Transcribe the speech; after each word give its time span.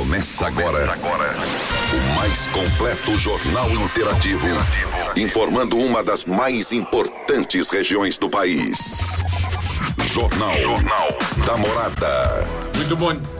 Começa 0.00 0.46
agora. 0.46 0.96
O 0.96 2.14
mais 2.16 2.46
completo 2.46 3.14
jornal 3.16 3.70
interativo. 3.70 4.46
Informando 5.14 5.76
uma 5.76 6.02
das 6.02 6.24
mais 6.24 6.72
importantes 6.72 7.68
regiões 7.68 8.16
do 8.16 8.30
país. 8.30 9.22
Jornal. 9.98 10.56
Jornal 10.56 11.08
da 11.44 11.56
Morada. 11.58 12.48
Muito 12.74 12.96
bom. 12.96 13.39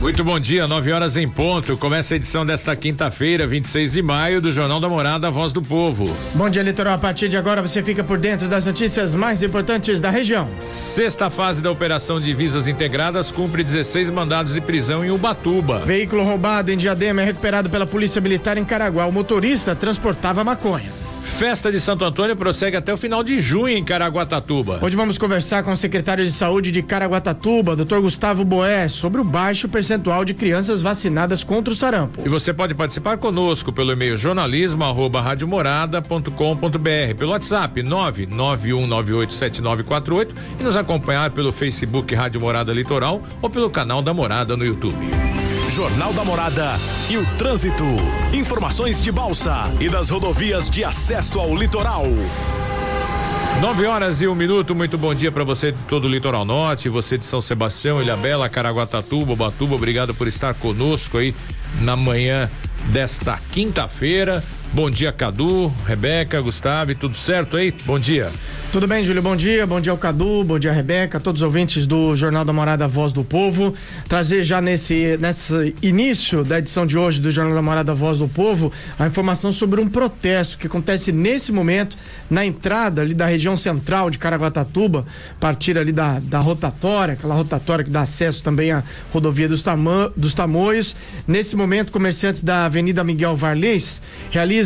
Muito 0.00 0.24
bom 0.24 0.40
dia, 0.40 0.66
9 0.66 0.92
horas 0.92 1.18
em 1.18 1.28
ponto. 1.28 1.76
Começa 1.76 2.14
a 2.14 2.16
edição 2.16 2.44
desta 2.46 2.74
quinta-feira, 2.74 3.46
26 3.46 3.92
de 3.92 4.02
maio, 4.02 4.40
do 4.40 4.50
Jornal 4.50 4.80
da 4.80 4.88
Morada, 4.88 5.28
a 5.28 5.30
Voz 5.30 5.52
do 5.52 5.60
Povo. 5.60 6.10
Bom 6.34 6.48
dia, 6.48 6.62
Litoral. 6.62 6.94
A 6.94 6.98
partir 6.98 7.28
de 7.28 7.36
agora 7.36 7.60
você 7.60 7.82
fica 7.82 8.02
por 8.02 8.16
dentro 8.16 8.48
das 8.48 8.64
notícias 8.64 9.12
mais 9.12 9.42
importantes 9.42 10.00
da 10.00 10.08
região. 10.08 10.48
Sexta 10.62 11.28
fase 11.28 11.62
da 11.62 11.70
Operação 11.70 12.18
Divisas 12.18 12.66
Integradas 12.66 13.30
cumpre 13.30 13.62
16 13.62 14.08
mandados 14.08 14.54
de 14.54 14.62
prisão 14.62 15.04
em 15.04 15.10
Ubatuba. 15.10 15.80
Veículo 15.80 16.24
roubado 16.24 16.72
em 16.72 16.78
Diadema 16.78 17.20
é 17.20 17.26
recuperado 17.26 17.68
pela 17.68 17.86
Polícia 17.86 18.22
Militar 18.22 18.56
em 18.56 18.64
Caraguá. 18.64 19.04
O 19.04 19.12
motorista 19.12 19.76
transportava 19.76 20.42
maconha. 20.42 20.99
Festa 21.40 21.72
de 21.72 21.80
Santo 21.80 22.04
Antônio 22.04 22.36
prossegue 22.36 22.76
até 22.76 22.92
o 22.92 22.98
final 22.98 23.24
de 23.24 23.40
junho 23.40 23.74
em 23.74 23.82
Caraguatatuba. 23.82 24.78
Hoje 24.82 24.94
vamos 24.94 25.16
conversar 25.16 25.62
com 25.62 25.72
o 25.72 25.76
secretário 25.76 26.22
de 26.22 26.32
Saúde 26.32 26.70
de 26.70 26.82
Caraguatatuba, 26.82 27.74
Dr. 27.74 28.00
Gustavo 28.00 28.44
Boé, 28.44 28.88
sobre 28.88 29.22
o 29.22 29.24
baixo 29.24 29.66
percentual 29.66 30.22
de 30.22 30.34
crianças 30.34 30.82
vacinadas 30.82 31.42
contra 31.42 31.72
o 31.72 31.76
sarampo. 31.76 32.20
E 32.22 32.28
você 32.28 32.52
pode 32.52 32.74
participar 32.74 33.16
conosco 33.16 33.72
pelo 33.72 33.90
e-mail 33.90 34.18
jornalismo@radiomorada.com.br, 34.18 37.14
pelo 37.16 37.30
WhatsApp 37.30 37.82
991987948 37.84 40.28
e 40.60 40.62
nos 40.62 40.76
acompanhar 40.76 41.30
pelo 41.30 41.52
Facebook 41.52 42.14
Rádio 42.14 42.38
Morada 42.38 42.70
Litoral 42.70 43.22
ou 43.40 43.48
pelo 43.48 43.70
canal 43.70 44.02
da 44.02 44.12
Morada 44.12 44.58
no 44.58 44.66
YouTube. 44.66 44.98
Jornal 45.70 46.12
da 46.12 46.24
Morada 46.24 46.72
e 47.08 47.16
o 47.16 47.24
trânsito. 47.38 47.84
Informações 48.34 49.00
de 49.00 49.12
Balsa 49.12 49.72
e 49.78 49.88
das 49.88 50.10
rodovias 50.10 50.68
de 50.68 50.82
acesso 50.82 51.38
ao 51.38 51.54
litoral. 51.54 52.06
9 53.60 53.86
horas 53.86 54.20
e 54.20 54.26
um 54.26 54.34
minuto, 54.34 54.74
muito 54.74 54.98
bom 54.98 55.14
dia 55.14 55.30
para 55.30 55.44
você 55.44 55.70
de 55.70 55.78
todo 55.84 56.06
o 56.06 56.08
litoral 56.08 56.44
norte, 56.44 56.88
você 56.88 57.16
de 57.16 57.24
São 57.24 57.40
Sebastião, 57.40 58.02
Ilhabela, 58.02 58.48
Caraguatatuba, 58.48 59.36
Batuba, 59.36 59.76
obrigado 59.76 60.12
por 60.12 60.26
estar 60.26 60.54
conosco 60.54 61.18
aí 61.18 61.32
na 61.80 61.94
manhã 61.94 62.50
desta 62.86 63.38
quinta-feira. 63.52 64.42
Bom 64.72 64.88
dia, 64.88 65.10
Cadu, 65.10 65.66
Rebeca, 65.84 66.40
Gustavo, 66.40 66.94
tudo 66.94 67.16
certo 67.16 67.56
aí? 67.56 67.74
Bom 67.84 67.98
dia. 67.98 68.30
Tudo 68.70 68.86
bem, 68.86 69.04
Júlio? 69.04 69.20
Bom 69.20 69.34
dia. 69.34 69.66
Bom 69.66 69.80
dia 69.80 69.90
ao 69.90 69.98
Cadu, 69.98 70.44
bom 70.44 70.56
dia, 70.56 70.70
Rebeca, 70.70 71.18
todos 71.18 71.42
os 71.42 71.44
ouvintes 71.44 71.86
do 71.86 72.14
Jornal 72.14 72.44
da 72.44 72.52
Morada 72.52 72.86
Voz 72.86 73.12
do 73.12 73.24
Povo. 73.24 73.74
Trazer 74.08 74.44
já 74.44 74.60
nesse, 74.60 75.18
nesse 75.20 75.74
início 75.82 76.44
da 76.44 76.60
edição 76.60 76.86
de 76.86 76.96
hoje 76.96 77.20
do 77.20 77.32
Jornal 77.32 77.56
da 77.56 77.62
Morada 77.62 77.92
Voz 77.92 78.18
do 78.18 78.28
Povo 78.28 78.72
a 78.96 79.08
informação 79.08 79.50
sobre 79.50 79.80
um 79.80 79.88
protesto 79.88 80.56
que 80.56 80.68
acontece 80.68 81.10
nesse 81.10 81.50
momento 81.50 81.96
na 82.30 82.46
entrada 82.46 83.02
ali 83.02 83.12
da 83.12 83.26
região 83.26 83.56
central 83.56 84.08
de 84.08 84.18
Caraguatatuba, 84.18 85.04
partir 85.40 85.76
ali 85.76 85.90
da, 85.90 86.20
da 86.20 86.38
rotatória, 86.38 87.14
aquela 87.14 87.34
rotatória 87.34 87.84
que 87.84 87.90
dá 87.90 88.02
acesso 88.02 88.40
também 88.40 88.70
à 88.70 88.84
rodovia 89.12 89.48
dos, 89.48 89.64
Tama, 89.64 90.12
dos 90.16 90.32
Tamoios. 90.32 90.94
Nesse 91.26 91.56
momento, 91.56 91.90
comerciantes 91.90 92.44
da 92.44 92.66
Avenida 92.66 93.02
Miguel 93.02 93.34
Varlês 93.34 94.00
realizam 94.30 94.59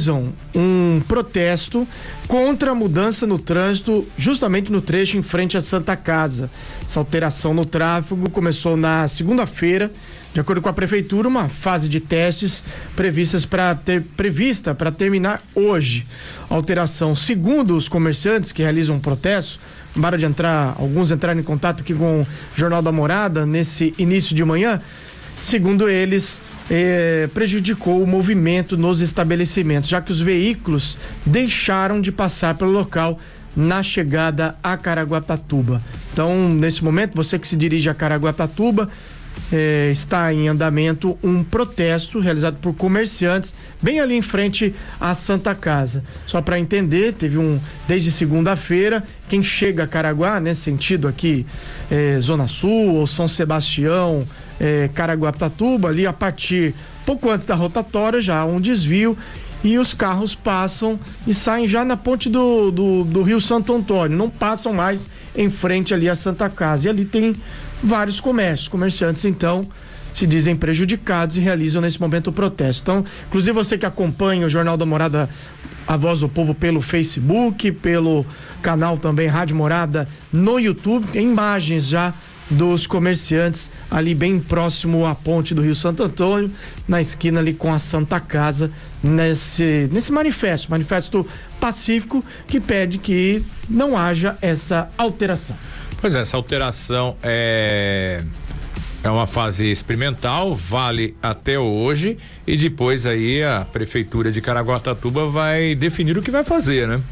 um 0.55 1.00
protesto 1.06 1.87
contra 2.27 2.73
a 2.73 2.75
mudança 2.75 3.27
no 3.27 3.39
trânsito, 3.39 4.06
justamente 4.19 4.70
no 4.70 4.81
trecho 4.81 5.17
em 5.17 5.23
frente 5.23 5.56
à 5.56 5.61
Santa 5.61 5.97
Casa. 5.97 6.51
Essa 6.84 7.01
alteração 7.01 7.55
no 7.55 7.64
tráfego 7.64 8.28
começou 8.31 8.77
na 8.77 9.06
segunda-feira. 9.09 9.91
De 10.33 10.41
acordo 10.41 10.61
com 10.61 10.69
a 10.69 10.73
prefeitura, 10.73 11.28
uma 11.28 11.48
fase 11.48 11.89
de 11.89 12.01
testes 12.01 12.64
previstas 12.97 13.47
para 13.47 13.75
ter 13.75 14.03
prevista 14.17 14.75
para 14.75 14.91
terminar 14.91 15.41
hoje. 15.55 16.05
Alteração, 16.51 17.14
segundo 17.14 17.77
os 17.77 17.89
comerciantes 17.89 18.51
que 18.51 18.62
realizam 18.62 18.97
um 18.97 19.01
protesto, 19.01 19.61
para 20.01 20.18
de 20.18 20.27
entrar, 20.27 20.74
alguns 20.77 21.13
entraram 21.13 21.39
em 21.41 21.45
contato 21.45 21.83
aqui 21.83 21.95
com 21.95 22.23
o 22.23 22.27
Jornal 22.57 22.83
da 22.83 22.91
Morada 22.91 23.47
nesse 23.47 23.95
início 23.97 24.35
de 24.35 24.45
manhã. 24.45 24.80
Segundo 25.41 25.89
eles, 25.89 26.42
eh, 26.70 27.29
prejudicou 27.35 28.02
o 28.02 28.07
movimento 28.07 28.77
nos 28.77 29.01
estabelecimentos, 29.01 29.91
já 29.91 30.01
que 30.01 30.13
os 30.13 30.20
veículos 30.20 30.97
deixaram 31.25 32.01
de 32.01 32.11
passar 32.11 32.55
pelo 32.57 32.70
local 32.70 33.19
na 33.57 33.83
chegada 33.83 34.57
a 34.63 34.77
Caraguatatuba. 34.77 35.80
Então, 36.13 36.48
nesse 36.48 36.83
momento, 36.83 37.14
você 37.14 37.39
que 37.39 37.47
se 37.47 37.57
dirige 37.57 37.89
a 37.89 37.95
Caraguatatuba, 37.95 38.91
eh, 39.53 39.91
está 39.92 40.33
em 40.33 40.48
andamento 40.48 41.19
um 41.23 41.42
protesto 41.42 42.20
realizado 42.20 42.57
por 42.58 42.74
comerciantes 42.74 43.55
bem 43.83 44.01
ali 44.01 44.14
em 44.14 44.23
frente 44.23 44.74
à 45.01 45.14
Santa 45.14 45.55
Casa. 45.55 46.03
Só 46.27 46.41
para 46.41 46.58
entender, 46.58 47.13
teve 47.13 47.36
um 47.39 47.61
desde 47.86 48.11
segunda-feira 48.11 49.03
quem 49.29 49.42
chega 49.42 49.85
a 49.85 49.86
Caraguá 49.86 50.41
nesse 50.41 50.63
sentido 50.63 51.07
aqui, 51.07 51.47
eh, 51.91 52.19
Zona 52.20 52.48
Sul 52.48 52.95
ou 52.95 53.07
São 53.07 53.29
Sebastião, 53.29 54.24
eh, 54.61 54.91
Caraguatatuba, 54.95 55.89
ali 55.89 56.07
a 56.07 56.13
partir 56.13 56.75
pouco 57.05 57.31
antes 57.31 57.47
da 57.47 57.55
rotatória 57.55 58.20
já 58.20 58.41
há 58.41 58.45
um 58.45 58.61
desvio 58.61 59.17
e 59.63 59.79
os 59.79 59.95
carros 59.95 60.35
passam 60.35 61.01
e 61.27 61.33
saem 61.33 61.67
já 61.67 61.85
na 61.85 61.97
ponte 61.97 62.29
do, 62.29 62.70
do, 62.70 63.05
do, 63.05 63.23
Rio 63.23 63.41
Santo 63.41 63.75
Antônio, 63.75 64.17
não 64.17 64.29
passam 64.29 64.75
mais 64.75 65.09
em 65.35 65.51
frente 65.51 65.95
ali 65.95 66.07
à 66.07 66.15
Santa 66.15 66.51
Casa. 66.51 66.87
E 66.87 66.91
ali 66.91 67.07
tem 67.07 67.35
vários 67.83 68.20
comércios. 68.20 68.69
Comerciantes, 68.69 69.25
então, 69.25 69.67
se 70.15 70.27
dizem 70.27 70.55
prejudicados 70.55 71.39
e 71.39 71.41
realizam 71.41 71.81
nesse 71.81 71.98
momento 71.98 72.29
o 72.29 72.33
protesto. 72.33 72.83
Então, 72.83 73.05
inclusive 73.27 73.53
você 73.53 73.79
que 73.79 73.86
acompanha 73.86 74.47
o 74.47 74.51
Jornal 74.51 74.77
da 74.77 74.85
Morada, 74.85 75.31
a 75.89 75.97
Voz 75.97 76.21
do 76.21 76.29
Povo 76.29 76.55
pelo 76.55 76.83
Facebook, 76.83 77.73
pelo 77.73 78.27
canal 78.61 78.98
também 78.98 79.29
Rádio 79.29 79.57
Morada 79.57 80.07
no 80.31 80.59
YouTube, 80.59 81.07
tem 81.07 81.27
imagens 81.27 81.86
já 81.86 82.13
dos 82.50 82.86
comerciantes 82.86 83.70
ali 83.90 84.14
bem 84.14 84.38
próximo 84.38 85.06
à 85.06 85.14
ponte 85.14 85.55
do 85.55 85.62
Rio 85.62 85.74
Santo 85.74 86.02
Antônio, 86.02 86.50
na 86.86 87.00
esquina 87.00 87.40
ali 87.40 87.55
com 87.55 87.72
a 87.72 87.78
Santa 87.78 88.20
Casa, 88.20 88.70
nesse, 89.02 89.88
nesse 89.92 90.12
manifesto, 90.12 90.70
manifesto 90.70 91.27
pacífico 91.58 92.24
que 92.46 92.60
pede 92.60 92.98
que 92.98 93.42
não 93.68 93.96
haja 93.96 94.36
essa 94.42 94.90
alteração. 94.96 95.56
Pois 96.00 96.14
é, 96.14 96.20
essa 96.20 96.36
alteração 96.36 97.16
é 97.22 98.22
é 99.05 99.11
uma 99.11 99.26
fase 99.26 99.70
experimental, 99.70 100.55
vale 100.55 101.14
até 101.22 101.58
hoje 101.58 102.16
e 102.46 102.56
depois 102.56 103.05
aí 103.05 103.44
a 103.44 103.66
prefeitura 103.70 104.32
de 104.32 104.40
Caraguatatuba 104.40 105.28
vai 105.28 105.74
definir 105.74 106.16
o 106.16 106.22
que 106.22 106.30
vai 106.30 106.42
fazer, 106.42 106.88
né? 106.88 107.02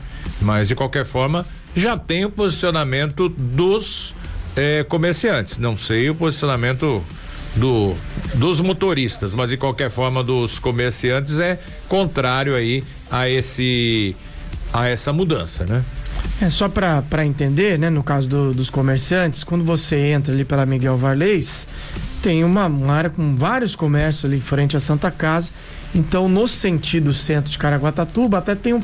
Mas 0.41 0.69
de 0.69 0.75
qualquer 0.75 1.05
forma 1.05 1.45
já 1.77 1.99
tem 1.99 2.25
o 2.25 2.31
posicionamento 2.31 3.29
dos 3.29 4.15
eh, 4.57 4.85
comerciantes. 4.89 5.59
Não 5.59 5.77
sei 5.77 6.11
o 6.11 6.15
posicionamento 6.15 7.03
do 7.57 7.95
dos 8.35 8.61
motoristas, 8.61 9.35
mas 9.35 9.51
de 9.51 9.57
qualquer 9.57 9.91
forma 9.91 10.23
dos 10.23 10.59
comerciantes 10.59 11.39
é 11.39 11.61
contrário 11.89 12.55
aí 12.55 12.83
a 13.11 13.29
esse 13.29 14.17
a 14.73 14.89
essa 14.89 15.13
mudança, 15.13 15.65
né? 15.67 15.85
É 16.41 16.49
só 16.49 16.69
para 16.69 17.27
entender, 17.27 17.79
né? 17.79 17.91
No 17.91 18.03
caso 18.03 18.27
do, 18.29 18.55
dos 18.55 18.71
comerciantes, 18.71 19.45
quando 19.45 19.65
você 19.65 19.97
entra 19.97 20.33
ali 20.33 20.45
pela 20.45 20.65
Miguel 20.65 20.97
Varlês, 20.97 21.67
tem 22.23 22.43
uma, 22.43 22.67
uma 22.67 22.95
área 22.95 23.11
com 23.11 23.37
vários 23.37 23.77
comércios 23.77 24.25
ali 24.25 24.41
frente 24.41 24.77
à 24.77 24.81
Santa 24.81 25.11
Casa. 25.11 25.51
Então, 25.95 26.29
no 26.29 26.49
sentido 26.49 27.13
centro 27.13 27.51
de 27.51 27.59
Caraguatatuba, 27.59 28.39
até 28.39 28.55
tem 28.55 28.73
um, 28.73 28.83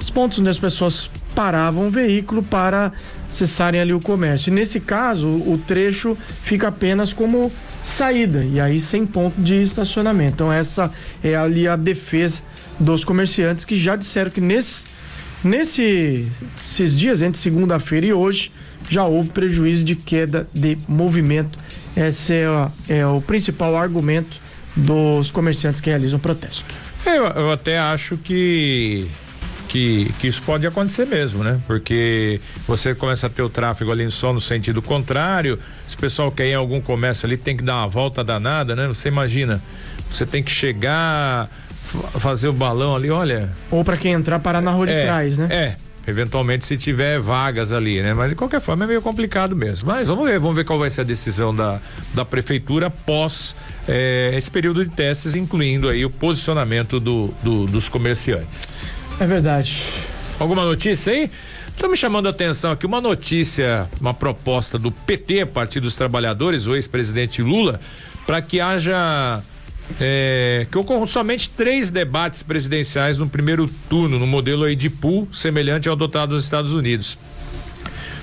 os 0.00 0.08
pontos 0.08 0.38
onde 0.38 0.48
as 0.48 0.58
pessoas 0.58 1.10
paravam 1.34 1.88
o 1.88 1.90
veículo 1.90 2.42
para 2.42 2.92
acessarem 3.28 3.80
ali 3.80 3.92
o 3.92 4.00
comércio. 4.00 4.52
Nesse 4.52 4.80
caso, 4.80 5.28
o 5.28 5.60
trecho 5.66 6.16
fica 6.42 6.68
apenas 6.68 7.12
como 7.12 7.50
saída 7.82 8.44
e 8.44 8.60
aí 8.60 8.80
sem 8.80 9.04
ponto 9.04 9.40
de 9.40 9.62
estacionamento. 9.62 10.34
Então, 10.34 10.52
essa 10.52 10.90
é 11.22 11.34
ali 11.34 11.66
a 11.66 11.76
defesa 11.76 12.40
dos 12.78 13.04
comerciantes 13.04 13.64
que 13.64 13.78
já 13.78 13.96
disseram 13.96 14.30
que 14.30 14.40
nesse 14.40 14.94
Nesse, 15.44 16.26
esses 16.58 16.96
dias, 16.96 17.20
entre 17.20 17.38
segunda-feira 17.38 18.06
e 18.06 18.12
hoje, 18.14 18.50
já 18.88 19.04
houve 19.04 19.28
prejuízo 19.28 19.84
de 19.84 19.94
queda 19.94 20.48
de 20.54 20.78
movimento. 20.88 21.58
Esse 21.94 22.32
é, 22.32 23.00
é 23.00 23.06
o 23.06 23.20
principal 23.20 23.76
argumento 23.76 24.38
dos 24.74 25.30
comerciantes 25.30 25.82
que 25.82 25.90
realizam 25.90 26.18
protesto. 26.18 26.74
Eu, 27.04 27.26
eu 27.26 27.52
até 27.52 27.78
acho 27.78 28.16
que 28.16 29.06
que, 29.74 30.14
que, 30.20 30.28
isso 30.28 30.40
pode 30.42 30.64
acontecer 30.64 31.04
mesmo, 31.04 31.42
né? 31.42 31.60
Porque 31.66 32.40
você 32.64 32.94
começa 32.94 33.26
a 33.26 33.30
ter 33.30 33.42
o 33.42 33.48
tráfego 33.48 33.90
ali 33.90 34.08
só 34.08 34.32
no 34.32 34.40
sentido 34.40 34.80
contrário, 34.80 35.58
se 35.84 35.96
o 35.96 35.98
pessoal 35.98 36.30
quer 36.30 36.46
ir 36.46 36.50
em 36.50 36.54
algum 36.54 36.80
comércio 36.80 37.26
ali 37.26 37.36
tem 37.36 37.56
que 37.56 37.64
dar 37.64 37.78
uma 37.78 37.88
volta 37.88 38.22
danada, 38.22 38.76
né? 38.76 38.86
Você 38.86 39.08
imagina, 39.08 39.60
você 40.08 40.24
tem 40.24 40.44
que 40.44 40.50
chegar, 40.52 41.50
fazer 42.20 42.46
o 42.46 42.52
balão 42.52 42.94
ali, 42.94 43.10
olha. 43.10 43.50
Ou 43.68 43.84
para 43.84 43.96
quem 43.96 44.12
entrar 44.12 44.38
parar 44.38 44.60
na 44.60 44.70
rua 44.70 44.88
é, 44.88 44.96
de 44.96 45.02
trás, 45.06 45.38
né? 45.38 45.48
É. 45.50 45.76
eventualmente 46.06 46.64
se 46.64 46.76
tiver 46.76 47.18
vagas 47.18 47.72
ali, 47.72 48.00
né? 48.00 48.14
Mas 48.14 48.30
de 48.30 48.36
qualquer 48.36 48.60
forma 48.60 48.84
é 48.84 48.86
meio 48.86 49.02
complicado 49.02 49.56
mesmo. 49.56 49.90
Mas 49.90 50.06
vamos 50.06 50.24
ver, 50.24 50.38
vamos 50.38 50.54
ver 50.54 50.64
qual 50.64 50.78
vai 50.78 50.88
ser 50.88 51.00
a 51.00 51.04
decisão 51.04 51.52
da, 51.52 51.80
da 52.14 52.24
prefeitura 52.24 52.86
após 52.86 53.56
eh, 53.88 54.30
esse 54.36 54.52
período 54.52 54.84
de 54.84 54.92
testes, 54.92 55.34
incluindo 55.34 55.88
aí 55.88 56.04
o 56.04 56.10
posicionamento 56.10 57.00
do, 57.00 57.34
do, 57.42 57.66
dos 57.66 57.88
comerciantes. 57.88 58.68
É 59.20 59.26
verdade. 59.26 59.82
Alguma 60.38 60.64
notícia 60.64 61.12
aí? 61.12 61.30
Está 61.68 61.88
me 61.88 61.96
chamando 61.96 62.26
a 62.26 62.30
atenção 62.30 62.70
aqui 62.70 62.86
uma 62.86 63.00
notícia, 63.00 63.88
uma 64.00 64.14
proposta 64.14 64.78
do 64.78 64.90
PT, 64.90 65.46
Partido 65.46 65.84
dos 65.84 65.96
Trabalhadores, 65.96 66.66
o 66.66 66.74
ex-presidente 66.74 67.42
Lula, 67.42 67.80
para 68.26 68.40
que 68.40 68.60
haja 68.60 69.42
é, 70.00 70.66
que 70.70 70.78
ocorram 70.78 71.06
somente 71.06 71.50
três 71.50 71.90
debates 71.90 72.42
presidenciais 72.42 73.18
no 73.18 73.28
primeiro 73.28 73.68
turno, 73.88 74.18
no 74.18 74.26
modelo 74.26 74.64
aí 74.64 74.76
de 74.76 74.88
pool, 74.88 75.28
semelhante 75.32 75.88
ao 75.88 75.94
adotado 75.94 76.34
nos 76.34 76.44
Estados 76.44 76.72
Unidos. 76.72 77.18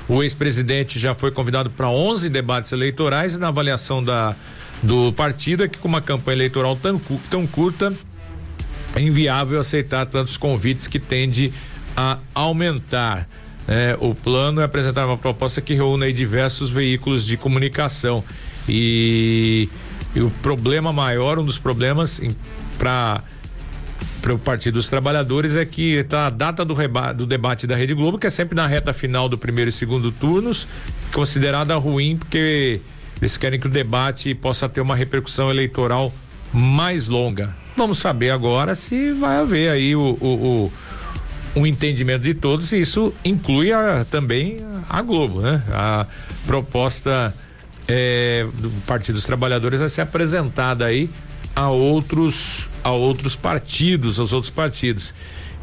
O 0.07 0.23
ex-presidente 0.23 0.97
já 0.97 1.13
foi 1.13 1.31
convidado 1.31 1.69
para 1.69 1.89
11 1.89 2.29
debates 2.29 2.71
eleitorais 2.71 3.35
e 3.35 3.38
na 3.38 3.49
avaliação 3.49 4.03
da 4.03 4.35
do 4.83 5.13
partido 5.13 5.63
é 5.63 5.67
que 5.67 5.77
com 5.77 5.88
uma 5.88 6.01
campanha 6.01 6.38
eleitoral 6.38 6.75
tão, 6.75 6.99
tão 7.29 7.45
curta 7.45 7.93
inviável 8.97 9.59
aceitar 9.59 10.05
tantos 10.05 10.38
convites 10.38 10.88
que 10.88 10.99
tende 10.99 11.51
a 11.95 12.19
aumentar. 12.33 13.27
É, 13.67 13.95
o 13.99 14.15
plano 14.15 14.59
é 14.59 14.63
apresentar 14.63 15.05
uma 15.05 15.17
proposta 15.17 15.61
que 15.61 15.73
reúne 15.73 16.11
diversos 16.11 16.69
veículos 16.69 17.25
de 17.25 17.38
comunicação 17.38 18.23
e 18.67 19.69
e 20.15 20.21
o 20.21 20.29
problema 20.41 20.91
maior, 20.91 21.39
um 21.39 21.43
dos 21.43 21.57
problemas 21.57 22.19
para 22.77 23.23
para 24.21 24.35
o 24.35 24.39
Partido 24.39 24.75
dos 24.75 24.88
Trabalhadores 24.88 25.55
é 25.55 25.65
que 25.65 26.03
tá 26.03 26.27
a 26.27 26.29
data 26.29 26.63
do, 26.63 26.75
reba, 26.75 27.11
do 27.11 27.25
debate 27.25 27.65
da 27.65 27.75
Rede 27.75 27.95
Globo, 27.95 28.19
que 28.19 28.27
é 28.27 28.29
sempre 28.29 28.55
na 28.55 28.67
reta 28.67 28.93
final 28.93 29.27
do 29.27 29.35
primeiro 29.35 29.69
e 29.69 29.71
segundo 29.71 30.11
turnos, 30.11 30.67
considerada 31.11 31.75
ruim 31.75 32.17
porque 32.17 32.79
eles 33.19 33.35
querem 33.38 33.59
que 33.59 33.65
o 33.65 33.69
debate 33.69 34.35
possa 34.35 34.69
ter 34.69 34.79
uma 34.79 34.95
repercussão 34.95 35.49
eleitoral 35.49 36.13
mais 36.53 37.07
longa. 37.07 37.55
Vamos 37.75 38.00
saber 38.00 38.31
agora 38.31 38.75
se 38.75 39.13
vai 39.13 39.38
haver 39.38 39.69
aí 39.71 39.95
o, 39.95 40.18
o, 40.21 40.71
o 41.56 41.59
um 41.59 41.65
entendimento 41.65 42.23
de 42.23 42.33
todos 42.33 42.71
e 42.71 42.79
isso 42.79 43.13
inclui 43.23 43.71
a, 43.71 44.06
também 44.09 44.57
a 44.89 45.01
Globo, 45.01 45.41
né? 45.41 45.63
A 45.71 46.06
proposta 46.45 47.33
é, 47.88 48.45
do 48.56 48.69
Partido 48.85 49.15
dos 49.15 49.25
Trabalhadores 49.25 49.79
vai 49.79 49.89
ser 49.89 50.01
apresentada 50.01 50.85
aí 50.85 51.09
a 51.56 51.69
outros 51.69 52.69
a 52.83 52.91
outros 52.91 53.35
partidos, 53.35 54.19
aos 54.19 54.33
outros 54.33 54.51
partidos. 54.51 55.13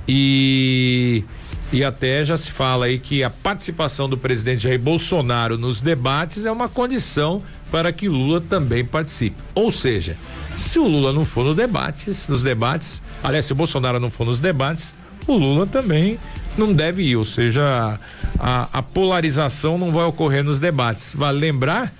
E 0.07 1.25
e 1.71 1.85
até 1.85 2.25
já 2.25 2.37
se 2.37 2.51
fala 2.51 2.87
aí 2.87 2.99
que 2.99 3.23
a 3.23 3.29
participação 3.29 4.09
do 4.09 4.17
presidente 4.17 4.63
Jair 4.63 4.81
Bolsonaro 4.81 5.59
nos 5.59 5.83
debates 5.83 6.47
é 6.47 6.51
uma 6.51 6.69
condição 6.69 7.43
para 7.71 7.93
que 7.93 8.09
Lula 8.09 8.41
também 8.41 8.85
participe. 8.85 9.37
Ou 9.55 9.71
seja, 9.71 10.17
se 10.55 10.79
o 10.79 10.87
Lula 10.87 11.13
não 11.13 11.25
for 11.25 11.45
no 11.45 11.55
debates, 11.55 12.29
nos 12.29 12.43
debates, 12.43 13.03
aliás, 13.23 13.47
se 13.47 13.53
o 13.53 13.57
Bolsonaro 13.57 14.01
não 14.01 14.11
for 14.11 14.27
nos 14.27 14.41
debates, 14.41 14.93
o 15.27 15.37
Lula 15.37 15.67
também 15.67 16.19
não 16.57 16.73
deve 16.73 17.03
ir, 17.03 17.17
ou 17.17 17.25
seja, 17.25 18.01
a, 18.39 18.69
a 18.73 18.83
polarização 18.83 19.79
não 19.79 19.93
vai 19.93 20.05
ocorrer 20.05 20.43
nos 20.43 20.59
debates. 20.59 21.15
Vale 21.15 21.39
lembrar 21.39 21.93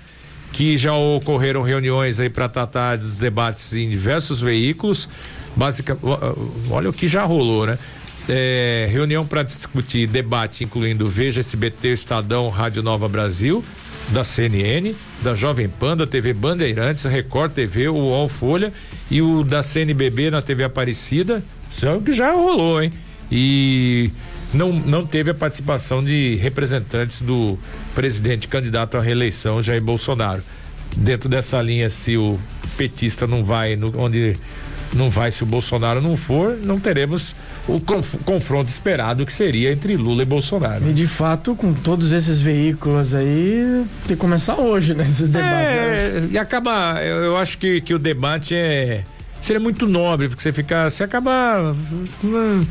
que 0.51 0.77
já 0.77 0.93
ocorreram 0.93 1.61
reuniões 1.61 2.19
aí 2.19 2.29
para 2.29 2.49
tratar 2.49 2.97
dos 2.97 3.17
debates 3.17 3.73
em 3.73 3.89
diversos 3.89 4.41
veículos. 4.41 5.07
Basicamente, 5.55 6.05
olha 6.69 6.89
o 6.89 6.93
que 6.93 7.07
já 7.07 7.23
rolou, 7.23 7.67
né? 7.67 7.77
É, 8.27 8.87
reunião 8.91 9.25
para 9.25 9.41
discutir 9.41 10.05
debate, 10.05 10.63
incluindo 10.63 11.07
Veja 11.07 11.39
SBT, 11.39 11.89
Estadão, 11.89 12.47
Rádio 12.49 12.83
Nova 12.83 13.07
Brasil, 13.07 13.63
da 14.11 14.23
CNN, 14.23 14.93
da 15.21 15.35
Jovem 15.35 15.69
Pan, 15.69 15.95
da 15.95 16.07
TV 16.07 16.33
Bandeirantes, 16.33 17.03
Record 17.03 17.53
TV, 17.53 17.87
o 17.87 17.95
UOL 17.95 18.27
Folha 18.27 18.73
e 19.09 19.21
o 19.21 19.43
da 19.43 19.61
CNBB 19.61 20.31
na 20.31 20.41
TV 20.41 20.63
Aparecida. 20.63 21.43
Isso 21.69 21.85
é 21.85 21.93
o 21.93 22.01
que 22.01 22.13
já 22.13 22.31
rolou, 22.31 22.81
hein? 22.81 22.91
E 23.31 24.11
não, 24.53 24.73
não 24.73 25.05
teve 25.05 25.31
a 25.31 25.33
participação 25.33 26.03
de 26.03 26.35
representantes 26.35 27.21
do 27.21 27.57
presidente 27.93 28.47
candidato 28.47 28.97
à 28.97 29.01
reeleição, 29.01 29.61
Jair 29.61 29.81
Bolsonaro. 29.81 30.41
Dentro 30.97 31.29
dessa 31.29 31.61
linha, 31.61 31.89
se 31.89 32.17
o 32.17 32.39
petista 32.75 33.27
não 33.27 33.43
vai, 33.43 33.75
no, 33.75 33.95
onde 33.95 34.35
não 34.93 35.09
vai, 35.09 35.31
se 35.31 35.43
o 35.43 35.45
Bolsonaro 35.45 36.01
não 36.01 36.17
for, 36.17 36.57
não 36.63 36.79
teremos 36.79 37.35
o 37.67 37.79
conf, 37.79 38.15
confronto 38.25 38.69
esperado 38.69 39.25
que 39.25 39.33
seria 39.33 39.71
entre 39.71 39.95
Lula 39.95 40.23
e 40.23 40.25
Bolsonaro. 40.25 40.89
E 40.89 40.93
de 40.93 41.07
fato, 41.07 41.55
com 41.55 41.73
todos 41.73 42.11
esses 42.11 42.41
veículos 42.41 43.13
aí, 43.13 43.85
tem 44.07 44.15
que 44.15 44.21
começar 44.21 44.55
hoje, 44.55 44.93
né? 44.93 45.05
Esses 45.05 45.29
debates. 45.29 45.69
É, 45.69 46.19
né? 46.21 46.29
E 46.31 46.37
acaba, 46.37 47.01
eu, 47.03 47.17
eu, 47.17 47.37
acho 47.37 47.57
que, 47.57 47.81
que 47.81 47.93
o 47.93 47.99
debate 47.99 48.55
é. 48.55 49.03
Seria 49.41 49.59
muito 49.59 49.87
nobre, 49.87 50.27
porque 50.27 50.41
você 50.41 50.51
fica. 50.51 50.89
Você 50.89 51.03
acaba. 51.03 51.75
Hum, 52.23 52.65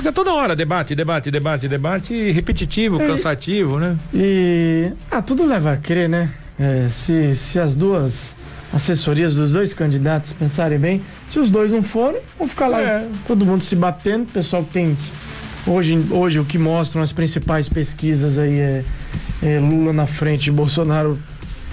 Fica 0.00 0.12
toda 0.12 0.32
hora 0.32 0.56
debate, 0.56 0.94
debate, 0.94 1.30
debate, 1.30 1.68
debate, 1.68 2.30
repetitivo, 2.30 3.02
é, 3.02 3.06
cansativo, 3.06 3.78
né? 3.78 3.98
E. 4.14 4.90
Ah, 5.10 5.20
tudo 5.20 5.44
leva 5.44 5.72
a 5.72 5.76
crer, 5.76 6.08
né? 6.08 6.30
É, 6.58 6.88
se, 6.88 7.36
se 7.36 7.58
as 7.58 7.74
duas 7.74 8.34
assessorias 8.72 9.34
dos 9.34 9.52
dois 9.52 9.74
candidatos 9.74 10.32
pensarem 10.32 10.78
bem, 10.78 11.02
se 11.28 11.38
os 11.38 11.50
dois 11.50 11.70
não 11.70 11.82
forem, 11.82 12.20
vão 12.38 12.48
ficar 12.48 12.68
lá 12.68 12.80
é. 12.80 13.08
todo 13.26 13.44
mundo 13.44 13.62
se 13.62 13.76
batendo. 13.76 14.26
pessoal 14.32 14.64
que 14.64 14.72
tem. 14.72 14.96
Hoje, 15.66 16.02
hoje 16.10 16.38
o 16.38 16.44
que 16.44 16.56
mostram 16.56 17.02
as 17.02 17.12
principais 17.12 17.68
pesquisas 17.68 18.38
aí 18.38 18.58
é, 18.58 18.84
é 19.42 19.60
Lula 19.60 19.92
na 19.92 20.06
frente 20.06 20.46
e 20.46 20.50
Bolsonaro 20.50 21.18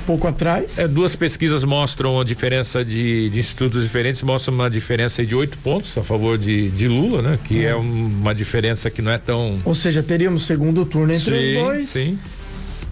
pouco 0.08 0.26
atrás. 0.26 0.80
É, 0.80 0.88
duas 0.88 1.16
pesquisas 1.18 1.66
mostram 1.66 2.20
a 2.20 2.24
diferença 2.24 2.84
de, 2.84 3.30
de 3.30 3.40
institutos 3.40 3.84
diferentes, 3.84 4.22
mostram 4.22 4.56
uma 4.56 4.70
diferença 4.70 5.24
de 5.26 5.36
oito 5.36 5.58
pontos 5.58 5.98
a 5.98 6.04
favor 6.04 6.38
de, 6.38 6.70
de 6.70 6.88
Lula, 6.88 7.22
né? 7.22 7.40
Que 7.44 7.66
é. 7.66 7.70
é 7.70 7.76
uma 7.76 8.34
diferença 8.34 8.90
que 8.90 9.02
não 9.02 9.12
é 9.12 9.18
tão. 9.18 9.60
Ou 9.66 9.76
seja, 9.76 10.02
teríamos 10.02 10.46
segundo 10.46 10.86
turno 10.86 11.14
entre 11.14 11.38
sim, 11.38 11.58
os 11.58 11.64
dois. 11.64 11.90
Sim. 11.90 12.20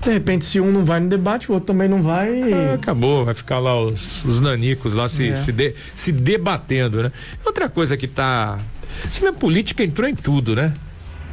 De 0.05 0.11
repente, 0.11 0.45
se 0.45 0.59
um 0.59 0.71
não 0.71 0.85
vai 0.85 0.99
no 0.99 1.09
debate, 1.09 1.49
o 1.49 1.55
outro 1.55 1.65
também 1.65 1.89
não 1.89 2.03
vai. 2.03 2.53
Ah, 2.53 2.75
acabou, 2.75 3.25
vai 3.25 3.33
ficar 3.33 3.57
lá 3.57 3.75
os, 3.81 4.23
os 4.23 4.39
nanicos 4.39 4.93
lá 4.93 5.09
se, 5.09 5.29
é. 5.29 5.35
se, 5.35 5.51
de, 5.51 5.73
se 5.95 6.11
debatendo, 6.11 7.01
né? 7.01 7.11
Outra 7.43 7.67
coisa 7.67 7.97
que 7.97 8.07
tá. 8.07 8.59
A 9.27 9.33
política 9.33 9.83
entrou 9.83 10.07
em 10.07 10.13
tudo, 10.13 10.55
né? 10.55 10.73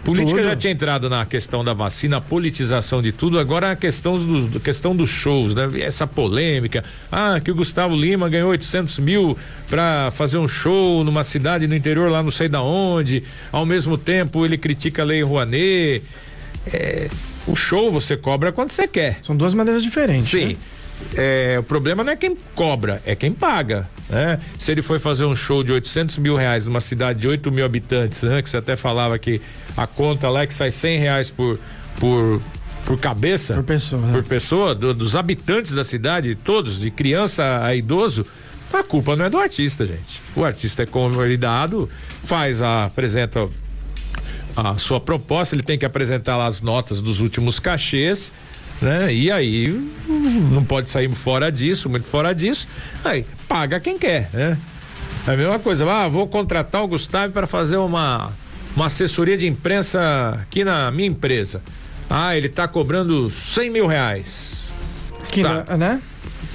Política 0.03 0.39
tudo. 0.39 0.49
já 0.49 0.57
tinha 0.57 0.73
entrado 0.73 1.11
na 1.11 1.27
questão 1.27 1.63
da 1.63 1.75
vacina, 1.75 2.17
a 2.17 2.21
politização 2.21 3.03
de 3.03 3.13
tudo, 3.13 3.39
agora 3.39 3.73
a 3.73 3.77
questão, 3.77 4.19
do, 4.19 4.59
questão 4.59 4.97
dos 4.97 5.11
shows, 5.11 5.55
né? 5.55 5.69
Essa 5.79 6.07
polêmica, 6.07 6.83
ah, 7.11 7.39
que 7.41 7.51
o 7.51 7.55
Gustavo 7.55 7.95
Lima 7.95 8.27
ganhou 8.31 8.51
800 8.51 8.99
mil 9.01 9.37
para 9.69 10.11
fazer 10.13 10.39
um 10.39 10.49
show 10.49 11.05
numa 11.05 11.25
cidade 11.25 11.67
no 11.67 11.77
interior 11.77 12.11
lá 12.11 12.23
não 12.23 12.31
sei 12.31 12.49
da 12.49 12.63
onde, 12.63 13.23
ao 13.53 13.67
mesmo 13.67 13.99
tempo 13.99 14.46
ele 14.46 14.56
critica 14.56 15.03
a 15.03 15.05
lei 15.05 15.23
Rouanet, 15.23 16.03
é, 16.73 17.08
o 17.46 17.56
show 17.56 17.91
você 17.91 18.17
cobra 18.17 18.53
quando 18.53 18.70
você 18.70 18.87
quer. 18.87 19.19
São 19.22 19.37
duas 19.37 19.55
maneiras 19.55 19.82
diferentes. 19.82 20.29
Sim. 20.29 20.49
Né? 20.49 20.56
É, 21.17 21.56
o 21.58 21.63
problema 21.63 22.05
não 22.05 22.13
é 22.13 22.17
quem 22.17 22.37
cobra, 22.55 23.03
é 23.05 23.15
quem 23.15 23.32
paga. 23.32 23.89
Né? 24.08 24.39
Se 24.58 24.70
ele 24.72 24.82
foi 24.82 24.99
fazer 24.99 25.25
um 25.25 25.34
show 25.34 25.63
de 25.63 25.72
800 25.72 26.19
mil 26.19 26.37
reais 26.37 26.67
numa 26.67 26.81
cidade 26.81 27.20
de 27.20 27.29
8 27.29 27.51
mil 27.51 27.65
habitantes, 27.65 28.22
né? 28.22 28.41
que 28.41 28.49
você 28.49 28.56
até 28.56 28.77
falava 28.77 29.19
que 29.19 29.41
a 29.77 29.87
conta 29.87 30.29
lá 30.29 30.43
é 30.43 30.46
que 30.46 30.55
sai 30.55 30.70
100 30.70 30.99
reais 30.99 31.31
por, 31.31 31.58
por, 31.99 32.41
por 32.84 32.99
cabeça, 32.99 33.55
por 33.55 33.65
pessoa, 33.65 34.03
por 34.13 34.25
pessoa 34.25 34.75
do, 34.75 34.94
dos 34.94 35.17
habitantes 35.17 35.72
da 35.72 35.84
cidade, 35.84 36.34
todos, 36.34 36.79
de 36.79 36.91
criança 36.91 37.61
a 37.65 37.75
idoso, 37.75 38.25
a 38.72 38.82
culpa 38.82 39.15
não 39.15 39.27
é 39.27 39.31
do 39.31 39.39
artista, 39.39 39.84
gente. 39.84 40.22
O 40.34 40.44
artista 40.44 40.82
é 40.82 40.87
convidado, 40.87 41.91
faz 42.22 42.63
a 42.63 42.84
apresenta 42.84 43.49
a 44.56 44.77
sua 44.79 45.01
proposta, 45.01 45.55
ele 45.55 45.63
tem 45.63 45.79
que 45.79 45.85
apresentar 45.85 46.37
lá 46.37 46.47
as 46.47 46.61
notas 46.61 47.01
dos 47.01 47.21
últimos 47.21 47.59
cachês 47.59 48.32
né? 48.82 49.15
E 49.15 49.31
aí 49.31 49.69
não 50.51 50.65
pode 50.65 50.91
sair 50.91 51.09
fora 51.15 51.51
disso, 51.51 51.89
muito 51.89 52.06
fora 52.06 52.35
disso. 52.35 52.67
Aí 53.05 53.25
paga 53.49 53.79
quem 53.79 53.97
quer, 53.97 54.29
né? 54.32 54.59
É 55.27 55.32
a 55.32 55.37
mesma 55.37 55.59
coisa, 55.59 55.89
ah, 55.91 56.09
vou 56.09 56.27
contratar 56.27 56.82
o 56.82 56.89
Gustavo 56.89 57.32
para 57.32 57.47
fazer 57.47 57.77
uma 57.77 58.31
uma 58.75 58.87
assessoria 58.87 59.37
de 59.37 59.47
imprensa 59.47 60.39
aqui 60.41 60.65
na 60.65 60.91
minha 60.91 61.09
empresa. 61.09 61.63
Ah, 62.11 62.37
ele 62.37 62.49
tá 62.49 62.67
cobrando 62.67 63.31
100 63.31 63.71
mil 63.71 63.87
reais. 63.87 64.63
Que 65.31 65.43
tá. 65.43 65.77
né? 65.77 66.01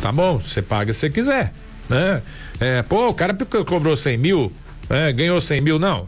Tá 0.01 0.12
bom, 0.12 0.38
você 0.38 0.62
paga 0.62 0.94
se 0.94 1.10
quiser, 1.10 1.54
né? 1.88 2.22
É, 2.60 2.82
pô, 2.84 3.08
o 3.10 3.13
cara 3.13 3.36
cobrou 3.66 3.96
100 3.96 4.18
mil, 4.18 4.51
é, 4.89 5.13
ganhou 5.13 5.39
100 5.39 5.62
mil, 5.62 5.80
não. 5.80 6.08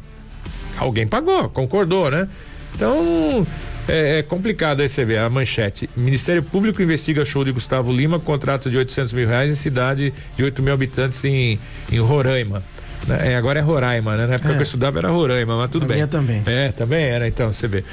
Alguém 0.79 1.07
pagou, 1.07 1.49
concordou, 1.49 2.09
né? 2.09 2.27
Então, 2.75 3.45
é, 3.87 4.19
é, 4.19 4.23
complicado 4.23 4.81
aí 4.81 4.89
você 4.89 5.03
ver 5.03 5.17
a 5.17 5.29
manchete. 5.29 5.89
Ministério 5.95 6.43
Público 6.43 6.81
investiga 6.81 7.25
show 7.25 7.43
de 7.43 7.51
Gustavo 7.51 7.91
Lima, 7.91 8.19
contrato 8.19 8.69
de 8.69 8.77
800 8.77 9.13
mil 9.13 9.27
reais 9.27 9.51
em 9.51 9.55
cidade 9.55 10.13
de 10.37 10.43
8 10.43 10.61
mil 10.61 10.73
habitantes 10.73 11.23
em, 11.25 11.59
em 11.91 11.99
Roraima. 11.99 12.63
É, 13.09 13.35
agora 13.35 13.59
é 13.59 13.61
Roraima, 13.61 14.15
né? 14.15 14.27
Na 14.27 14.35
época 14.35 14.51
é. 14.51 14.53
que 14.53 14.59
eu 14.59 14.63
estudava 14.63 14.99
era 14.99 15.09
Roraima, 15.09 15.57
mas 15.57 15.69
tudo 15.71 15.83
a 15.83 15.87
bem. 15.87 15.97
Minha 15.97 16.07
também. 16.07 16.43
É, 16.45 16.71
também 16.71 17.03
era, 17.05 17.27
então, 17.27 17.51
você 17.51 17.67
vê. 17.67 17.83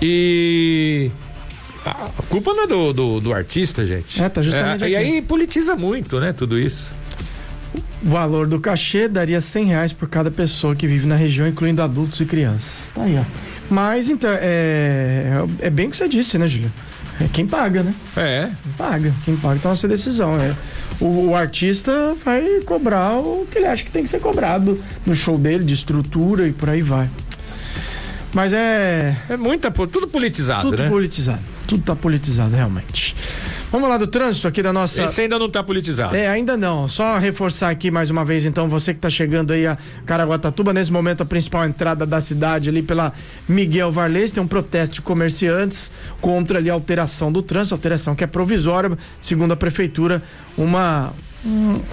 E. 0.00 1.10
A 1.84 2.10
culpa 2.28 2.52
não 2.52 2.64
é 2.64 2.66
do, 2.66 2.92
do, 2.92 3.20
do 3.20 3.32
artista, 3.32 3.84
gente. 3.86 4.22
É, 4.22 4.28
tá 4.28 4.42
justamente. 4.42 4.84
É, 4.84 4.90
e 4.90 4.96
aí 4.96 5.22
politiza 5.22 5.74
muito, 5.74 6.20
né? 6.20 6.32
Tudo 6.32 6.58
isso. 6.58 6.90
O 8.02 8.08
valor 8.08 8.46
do 8.46 8.58
cachê 8.58 9.08
daria 9.08 9.40
100 9.40 9.64
reais 9.66 9.92
por 9.92 10.08
cada 10.08 10.30
pessoa 10.30 10.74
que 10.74 10.86
vive 10.86 11.06
na 11.06 11.16
região, 11.16 11.46
incluindo 11.46 11.82
adultos 11.82 12.20
e 12.20 12.24
crianças. 12.24 12.90
Tá 12.94 13.02
aí, 13.02 13.18
ó. 13.18 13.24
Mas 13.70 14.08
então, 14.08 14.30
é, 14.32 15.44
é 15.60 15.70
bem 15.70 15.86
o 15.86 15.90
que 15.90 15.96
você 15.96 16.08
disse, 16.08 16.36
né, 16.38 16.48
Júlio? 16.48 16.72
É 17.20 17.28
quem 17.28 17.46
paga, 17.46 17.82
né? 17.82 17.94
É. 18.16 18.50
Quem 18.62 18.72
paga. 18.72 19.14
Quem 19.24 19.36
paga 19.36 19.56
então 19.56 19.70
essa 19.70 19.86
decisão. 19.86 20.34
É. 20.40 20.54
O, 21.00 21.28
o, 21.28 21.36
artista 21.36 22.16
vai 22.24 22.42
cobrar 22.64 23.18
o 23.18 23.46
que 23.50 23.58
ele 23.58 23.66
acha 23.66 23.84
que 23.84 23.90
tem 23.90 24.02
que 24.02 24.08
ser 24.08 24.20
cobrado 24.20 24.82
no 25.06 25.14
show 25.14 25.38
dele, 25.38 25.64
de 25.64 25.74
estrutura 25.74 26.48
e 26.48 26.52
por 26.52 26.68
aí 26.68 26.82
vai. 26.82 27.08
Mas 28.32 28.52
é. 28.52 29.16
É 29.28 29.36
muita. 29.36 29.70
Tudo 29.70 30.08
politizado, 30.08 30.62
tudo 30.62 30.78
né? 30.78 30.84
Tudo 30.84 30.92
politizado. 30.92 31.40
Tudo 31.66 31.82
tá 31.82 31.94
politizado, 31.94 32.56
realmente. 32.56 33.14
Vamos 33.70 33.88
lá 33.88 33.96
do 33.96 34.08
trânsito 34.08 34.48
aqui 34.48 34.64
da 34.64 34.72
nossa. 34.72 35.04
Esse 35.04 35.20
ainda 35.20 35.38
não 35.38 35.46
está 35.46 35.62
politizado. 35.62 36.16
É, 36.16 36.26
ainda 36.26 36.56
não. 36.56 36.88
Só 36.88 37.18
reforçar 37.18 37.70
aqui 37.70 37.88
mais 37.88 38.10
uma 38.10 38.24
vez, 38.24 38.44
então, 38.44 38.68
você 38.68 38.92
que 38.92 38.98
está 38.98 39.08
chegando 39.08 39.52
aí 39.52 39.64
a 39.64 39.78
Caraguatatuba, 40.04 40.72
nesse 40.72 40.90
momento 40.90 41.22
a 41.22 41.26
principal 41.26 41.64
entrada 41.64 42.04
da 42.04 42.20
cidade 42.20 42.68
ali 42.68 42.82
pela 42.82 43.12
Miguel 43.48 43.92
Varlês, 43.92 44.32
tem 44.32 44.42
um 44.42 44.46
protesto 44.48 44.96
de 44.96 45.02
comerciantes 45.02 45.92
contra 46.20 46.58
ali 46.58 46.68
a 46.68 46.72
alteração 46.72 47.30
do 47.30 47.42
trânsito, 47.42 47.74
alteração 47.74 48.16
que 48.16 48.24
é 48.24 48.26
provisória, 48.26 48.98
segundo 49.20 49.52
a 49.52 49.56
prefeitura, 49.56 50.20
uma 50.58 51.12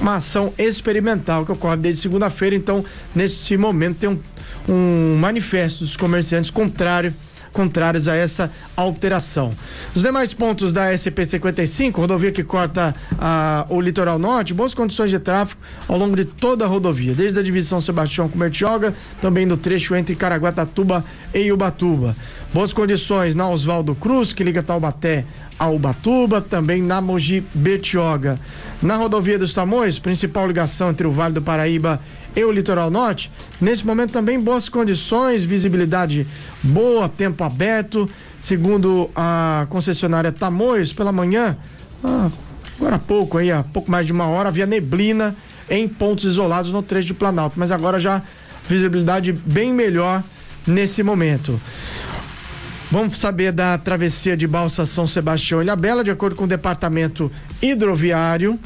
uma 0.02 0.16
ação 0.16 0.54
experimental 0.58 1.46
que 1.46 1.52
ocorre 1.54 1.78
desde 1.78 2.02
segunda-feira, 2.02 2.54
então 2.54 2.84
nesse 3.16 3.56
momento 3.56 3.98
tem 3.98 4.10
um, 4.10 4.20
um 4.68 5.16
manifesto 5.18 5.86
dos 5.86 5.96
comerciantes 5.96 6.52
contrário 6.52 7.14
contrários 7.58 8.08
a 8.08 8.16
essa 8.16 8.52
alteração. 8.76 9.52
Os 9.96 10.04
demais 10.04 10.32
pontos 10.32 10.72
da 10.72 10.94
SP-55, 10.94 11.96
rodovia 11.96 12.32
que 12.32 12.44
corta 12.44 12.94
a, 13.18 13.66
o 13.68 13.82
litoral 13.82 14.20
norte, 14.20 14.54
boas 14.54 14.76
condições 14.76 15.10
de 15.10 15.18
tráfego 15.18 15.60
ao 15.88 15.98
longo 15.98 16.16
de 16.16 16.24
toda 16.24 16.66
a 16.66 16.68
rodovia, 16.68 17.16
desde 17.16 17.40
a 17.40 17.42
divisão 17.42 17.82
Sebastião 17.82 18.30
com 18.30 18.38
Mertioga, 18.38 18.94
também 19.20 19.48
no 19.48 19.58
trecho 19.58 19.96
entre 19.96 20.16
Caraguatatuba 20.16 21.04
e 21.34 21.52
Ubatuba. 21.52 22.16
Boas 22.54 22.72
condições 22.74 23.34
na 23.34 23.50
Oswaldo 23.50 23.96
Cruz, 23.96 24.34
que 24.34 24.44
liga 24.44 24.62
Taubaté 24.62 25.26
a 25.60 25.68
Ubatuba, 25.70 26.40
também 26.40 26.82
na 26.82 27.02
Mogi 27.02 27.44
Bertioga. 27.54 28.40
Na 28.82 28.96
rodovia 28.96 29.40
dos 29.40 29.54
Tamoios, 29.54 29.98
principal 29.98 30.46
ligação 30.46 30.92
entre 30.92 31.08
o 31.08 31.12
Vale 31.12 31.34
do 31.34 31.42
Paraíba 31.42 32.00
e 32.00 32.17
o 32.46 32.52
litoral 32.52 32.90
norte. 32.90 33.32
Nesse 33.60 33.86
momento 33.86 34.12
também 34.12 34.40
boas 34.40 34.70
condições, 34.70 35.44
visibilidade 35.44 36.28
boa, 36.64 37.10
tempo 37.10 37.44
aberto. 37.44 38.10
Segundo 38.42 39.10
a 39.16 39.66
concessionária 39.70 40.32
Tamoios, 40.32 40.94
pela 40.94 41.12
manhã, 41.12 41.58
ah, 42.04 42.30
agora 42.78 42.96
há 42.96 43.00
pouco 43.00 43.38
aí, 43.38 43.52
há 43.52 43.64
pouco 43.64 43.90
mais 43.90 44.06
de 44.06 44.12
uma 44.12 44.28
hora, 44.28 44.50
havia 44.50 44.66
neblina 44.66 45.36
em 45.70 45.88
pontos 45.88 46.26
isolados 46.26 46.72
no 46.72 46.82
trecho 46.82 47.08
de 47.08 47.14
Planalto, 47.14 47.60
mas 47.60 47.72
agora 47.72 48.00
já 48.00 48.22
visibilidade 48.70 49.34
bem 49.34 49.74
melhor 49.74 50.24
nesse 50.66 51.02
momento. 51.04 51.60
Vamos 52.90 53.18
saber 53.18 53.52
da 53.52 53.78
travessia 53.78 54.38
de 54.38 54.48
Balsa 54.48 54.86
São 54.86 55.06
Sebastião 55.06 55.62
e 55.62 55.66
Ilhabela, 55.66 56.04
de 56.04 56.12
acordo 56.12 56.36
com 56.38 56.46
o 56.46 56.48
departamento 56.48 57.30
hidroviário. 57.62 58.58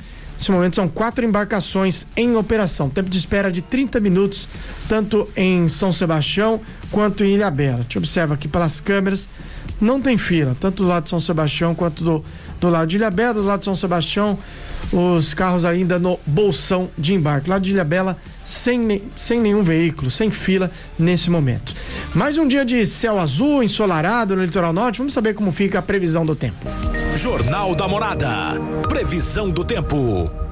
Nesse 0.41 0.51
momento 0.51 0.75
são 0.75 0.87
quatro 0.87 1.23
embarcações 1.23 2.03
em 2.17 2.35
operação. 2.35 2.89
Tempo 2.89 3.11
de 3.11 3.17
espera 3.19 3.51
de 3.51 3.61
30 3.61 3.99
minutos, 3.99 4.47
tanto 4.89 5.29
em 5.37 5.67
São 5.67 5.93
Sebastião 5.93 6.59
quanto 6.89 7.23
em 7.23 7.35
Ilhabela. 7.35 7.77
A 7.77 7.81
gente 7.83 7.99
observa 7.99 8.33
aqui 8.33 8.47
pelas 8.47 8.81
câmeras, 8.81 9.29
não 9.79 10.01
tem 10.01 10.17
fila, 10.17 10.57
tanto 10.59 10.81
do 10.81 10.89
lado 10.89 11.03
de 11.03 11.11
São 11.11 11.19
Sebastião 11.19 11.75
quanto 11.75 12.03
do, 12.03 12.25
do 12.59 12.69
lado 12.71 12.87
de 12.87 12.95
Ilhabela. 12.97 13.35
Do 13.35 13.43
lado 13.43 13.59
de 13.59 13.65
São 13.65 13.75
Sebastião, 13.75 14.35
os 14.91 15.33
carros 15.33 15.65
ainda 15.65 15.97
no 15.97 16.19
bolsão 16.25 16.89
de 16.97 17.13
embarque. 17.13 17.49
Lado 17.49 17.63
de 17.63 17.71
Ilhabela, 17.71 18.17
sem, 18.43 19.01
sem 19.15 19.39
nenhum 19.39 19.63
veículo, 19.63 20.11
sem 20.11 20.31
fila 20.31 20.71
nesse 20.97 21.29
momento. 21.29 21.73
Mais 22.13 22.37
um 22.37 22.47
dia 22.47 22.65
de 22.65 22.85
céu 22.85 23.19
azul, 23.19 23.63
ensolarado 23.63 24.35
no 24.35 24.43
litoral 24.43 24.73
norte. 24.73 24.97
Vamos 24.97 25.13
saber 25.13 25.33
como 25.33 25.51
fica 25.51 25.79
a 25.79 25.81
previsão 25.81 26.25
do 26.25 26.35
tempo. 26.35 26.65
Jornal 27.15 27.75
da 27.75 27.87
Morada. 27.87 28.29
Previsão 28.87 29.49
do 29.49 29.63
tempo. 29.63 30.50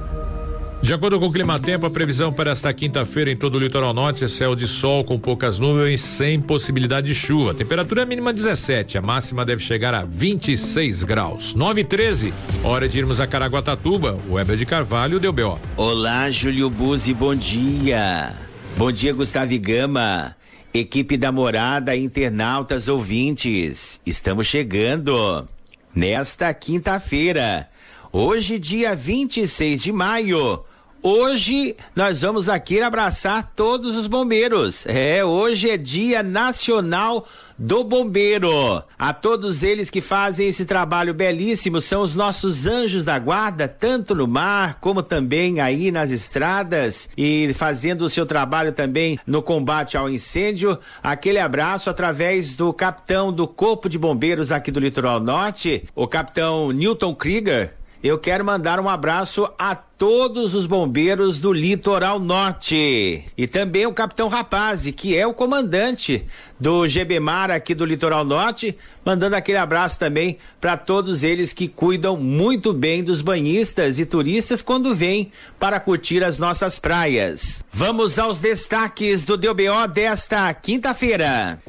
De 0.82 0.94
acordo 0.94 1.20
com 1.20 1.26
o 1.26 1.32
Clima 1.32 1.60
Tempo, 1.60 1.84
a 1.84 1.90
previsão 1.90 2.32
para 2.32 2.50
esta 2.50 2.72
quinta-feira 2.72 3.30
em 3.30 3.36
todo 3.36 3.56
o 3.56 3.58
litoral 3.60 3.92
norte 3.92 4.24
é 4.24 4.28
céu 4.28 4.56
de 4.56 4.66
sol 4.66 5.04
com 5.04 5.18
poucas 5.18 5.58
nuvens, 5.58 6.00
sem 6.00 6.40
possibilidade 6.40 7.06
de 7.08 7.14
chuva. 7.14 7.52
Temperatura 7.52 8.06
mínima 8.06 8.32
17, 8.32 8.96
a 8.96 9.02
máxima 9.02 9.44
deve 9.44 9.62
chegar 9.62 9.92
a 9.94 10.04
26 10.04 11.04
graus. 11.04 11.54
9 11.54 11.82
e 11.82 11.84
13, 11.84 12.32
hora 12.64 12.88
de 12.88 12.98
irmos 12.98 13.20
a 13.20 13.26
Caraguatatuba. 13.26 14.16
O 14.26 14.32
Weber 14.32 14.56
de 14.56 14.64
Carvalho 14.64 15.20
deu 15.20 15.32
B.O. 15.32 15.58
Olá, 15.76 16.30
Júlio 16.30 16.70
Buzzi, 16.70 17.12
bom 17.12 17.34
dia. 17.34 18.32
Bom 18.76 18.90
dia, 18.90 19.12
Gustavo 19.12 19.56
Gama. 19.60 20.34
Equipe 20.72 21.18
da 21.18 21.30
Morada, 21.30 21.94
internautas 21.94 22.88
ouvintes. 22.88 24.00
Estamos 24.06 24.46
chegando 24.46 25.46
nesta 25.94 26.52
quinta-feira. 26.54 27.68
Hoje, 28.10 28.58
dia 28.58 28.94
26 28.94 29.82
de 29.82 29.92
maio. 29.92 30.64
Hoje 31.02 31.76
nós 31.96 32.20
vamos 32.20 32.50
aqui 32.50 32.82
abraçar 32.82 33.52
todos 33.56 33.96
os 33.96 34.06
bombeiros. 34.06 34.84
É, 34.86 35.24
hoje 35.24 35.70
é 35.70 35.78
Dia 35.78 36.22
Nacional 36.22 37.26
do 37.58 37.82
Bombeiro. 37.82 38.84
A 38.98 39.14
todos 39.14 39.62
eles 39.62 39.88
que 39.88 40.02
fazem 40.02 40.48
esse 40.48 40.66
trabalho 40.66 41.14
belíssimo, 41.14 41.80
são 41.80 42.02
os 42.02 42.14
nossos 42.14 42.66
anjos 42.66 43.02
da 43.02 43.18
guarda, 43.18 43.66
tanto 43.66 44.14
no 44.14 44.28
mar 44.28 44.78
como 44.78 45.02
também 45.02 45.58
aí 45.58 45.90
nas 45.90 46.10
estradas 46.10 47.08
e 47.16 47.50
fazendo 47.54 48.02
o 48.02 48.10
seu 48.10 48.26
trabalho 48.26 48.72
também 48.72 49.18
no 49.26 49.40
combate 49.42 49.96
ao 49.96 50.06
incêndio. 50.06 50.78
Aquele 51.02 51.38
abraço 51.38 51.88
através 51.88 52.56
do 52.56 52.74
capitão 52.74 53.32
do 53.32 53.48
Corpo 53.48 53.88
de 53.88 53.98
Bombeiros 53.98 54.52
aqui 54.52 54.70
do 54.70 54.78
Litoral 54.78 55.18
Norte, 55.18 55.82
o 55.94 56.06
capitão 56.06 56.70
Newton 56.72 57.14
Krieger. 57.14 57.74
Eu 58.02 58.18
quero 58.18 58.44
mandar 58.44 58.80
um 58.80 58.88
abraço 58.88 59.50
a 59.58 59.74
todos 60.00 60.54
os 60.54 60.64
bombeiros 60.64 61.42
do 61.42 61.52
litoral 61.52 62.18
norte 62.18 63.22
e 63.36 63.46
também 63.46 63.84
o 63.84 63.92
capitão 63.92 64.28
Rapazzi, 64.28 64.92
que 64.92 65.14
é 65.14 65.26
o 65.26 65.34
comandante 65.34 66.24
do 66.58 66.86
GBMAR 66.86 67.50
aqui 67.50 67.74
do 67.74 67.84
litoral 67.84 68.24
norte, 68.24 68.74
mandando 69.04 69.36
aquele 69.36 69.58
abraço 69.58 69.98
também 69.98 70.38
para 70.58 70.78
todos 70.78 71.22
eles 71.22 71.52
que 71.52 71.68
cuidam 71.68 72.16
muito 72.16 72.72
bem 72.72 73.04
dos 73.04 73.20
banhistas 73.20 73.98
e 73.98 74.06
turistas 74.06 74.62
quando 74.62 74.94
vêm 74.94 75.30
para 75.58 75.78
curtir 75.78 76.24
as 76.24 76.38
nossas 76.38 76.78
praias. 76.78 77.62
Vamos 77.70 78.18
aos 78.18 78.40
destaques 78.40 79.22
do 79.22 79.36
DBO 79.36 79.86
desta 79.92 80.52
quinta-feira. 80.54 81.60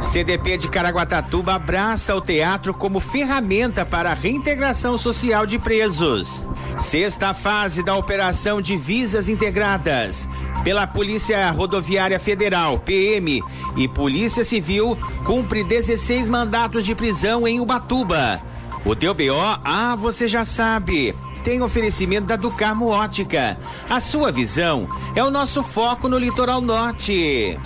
CDP 0.00 0.58
de 0.58 0.68
Caraguatatuba 0.68 1.54
abraça 1.54 2.14
o 2.14 2.20
teatro 2.20 2.72
como 2.72 3.00
ferramenta 3.00 3.84
para 3.84 4.10
a 4.12 4.14
reintegração 4.14 4.96
social 4.96 5.46
de 5.46 5.58
presos. 5.58 6.46
Sexta 6.78 7.32
fase 7.32 7.65
da 7.66 7.96
Operação 7.96 8.62
Divisas 8.62 9.28
Integradas 9.28 10.28
pela 10.62 10.86
Polícia 10.86 11.50
Rodoviária 11.50 12.18
Federal, 12.18 12.78
PM, 12.78 13.42
e 13.76 13.88
Polícia 13.88 14.44
Civil 14.44 14.96
cumpre 15.24 15.64
16 15.64 16.28
mandatos 16.28 16.84
de 16.84 16.94
prisão 16.94 17.46
em 17.46 17.58
Ubatuba. 17.58 18.40
O 18.84 18.94
DBO, 18.94 19.58
ah, 19.64 19.96
você 19.96 20.28
já 20.28 20.44
sabe, 20.44 21.12
tem 21.42 21.60
oferecimento 21.60 22.26
da 22.26 22.36
Ducarmo 22.36 22.86
Ótica. 22.86 23.58
A 23.90 23.98
sua 23.98 24.30
visão 24.30 24.88
é 25.16 25.24
o 25.24 25.30
nosso 25.30 25.62
foco 25.62 26.08
no 26.08 26.18
litoral 26.18 26.60
norte. 26.60 27.58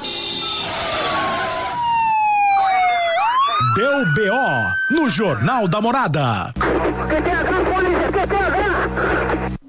Deu 3.77 4.05
BO 4.15 4.97
no 4.97 5.11
Jornal 5.11 5.69
da 5.69 5.81
Morada. 5.81 6.53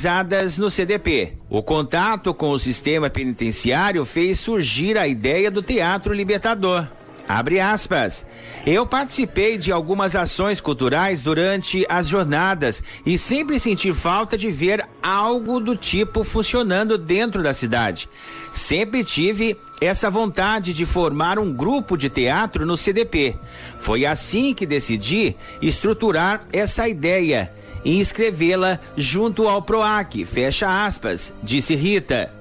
no 0.59 0.71
CDP. 0.71 1.35
O 1.49 1.63
contato 1.63 2.33
com 2.33 2.51
o 2.51 2.59
sistema 2.59 3.11
penitenciário 3.11 4.05
fez 4.05 4.41
surgir 4.41 4.97
a 4.97 5.07
ideia 5.07 5.51
do 5.51 5.63
Teatro 5.63 6.15
Libertador. 6.15 6.87
Abre 7.29 7.61
aspas. 7.61 8.27
Eu 8.67 8.85
participei 8.85 9.57
de 9.57 9.71
algumas 9.71 10.17
ações 10.17 10.61
culturais 10.61 11.23
durante 11.23 11.87
as 11.89 12.09
jornadas 12.09 12.83
e 13.07 13.17
sempre 13.17 13.61
senti 13.61 13.93
falta 13.93 14.37
de 14.37 14.51
ver 14.51 14.85
algo 15.03 15.61
do 15.61 15.77
tipo 15.77 16.25
funcionando 16.25 16.99
dentro 16.99 17.43
da 17.43 17.55
cidade. 17.55 18.09
Sempre 18.53 19.05
tive 19.05 19.57
essa 19.81 20.11
vontade 20.11 20.75
de 20.75 20.85
formar 20.85 21.39
um 21.39 21.53
grupo 21.53 21.97
de 21.97 22.11
teatro 22.11 22.67
no 22.67 22.77
CDP. 22.77 23.37
Foi 23.79 24.05
assim 24.05 24.53
que 24.53 24.67
decidi 24.67 25.37
estruturar 25.63 26.45
essa 26.53 26.89
ideia 26.89 27.53
e 27.85 27.99
inscrevê-la 27.99 28.79
junto 28.97 29.49
ao 29.49 29.63
PROAC, 29.63 30.25
fecha 30.25 30.87
aspas, 30.87 31.33
disse 31.43 31.75
Rita. 31.75 32.33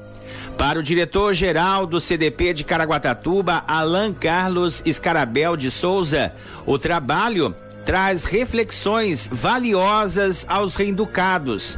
Para 0.58 0.80
o 0.80 0.84
diretor-geral 0.84 1.86
do 1.86 2.02
CDP 2.02 2.54
de 2.54 2.66
Caraguatatuba, 2.66 3.64
Alan 3.66 4.14
Carlos 4.14 4.82
Escarabel 4.86 5.56
de 5.56 5.72
Souza, 5.72 6.34
o 6.66 6.78
trabalho 6.78 7.56
traz 7.86 8.26
reflexões 8.26 9.30
valiosas 9.32 10.46
aos 10.50 10.76
reinducados. 10.76 11.78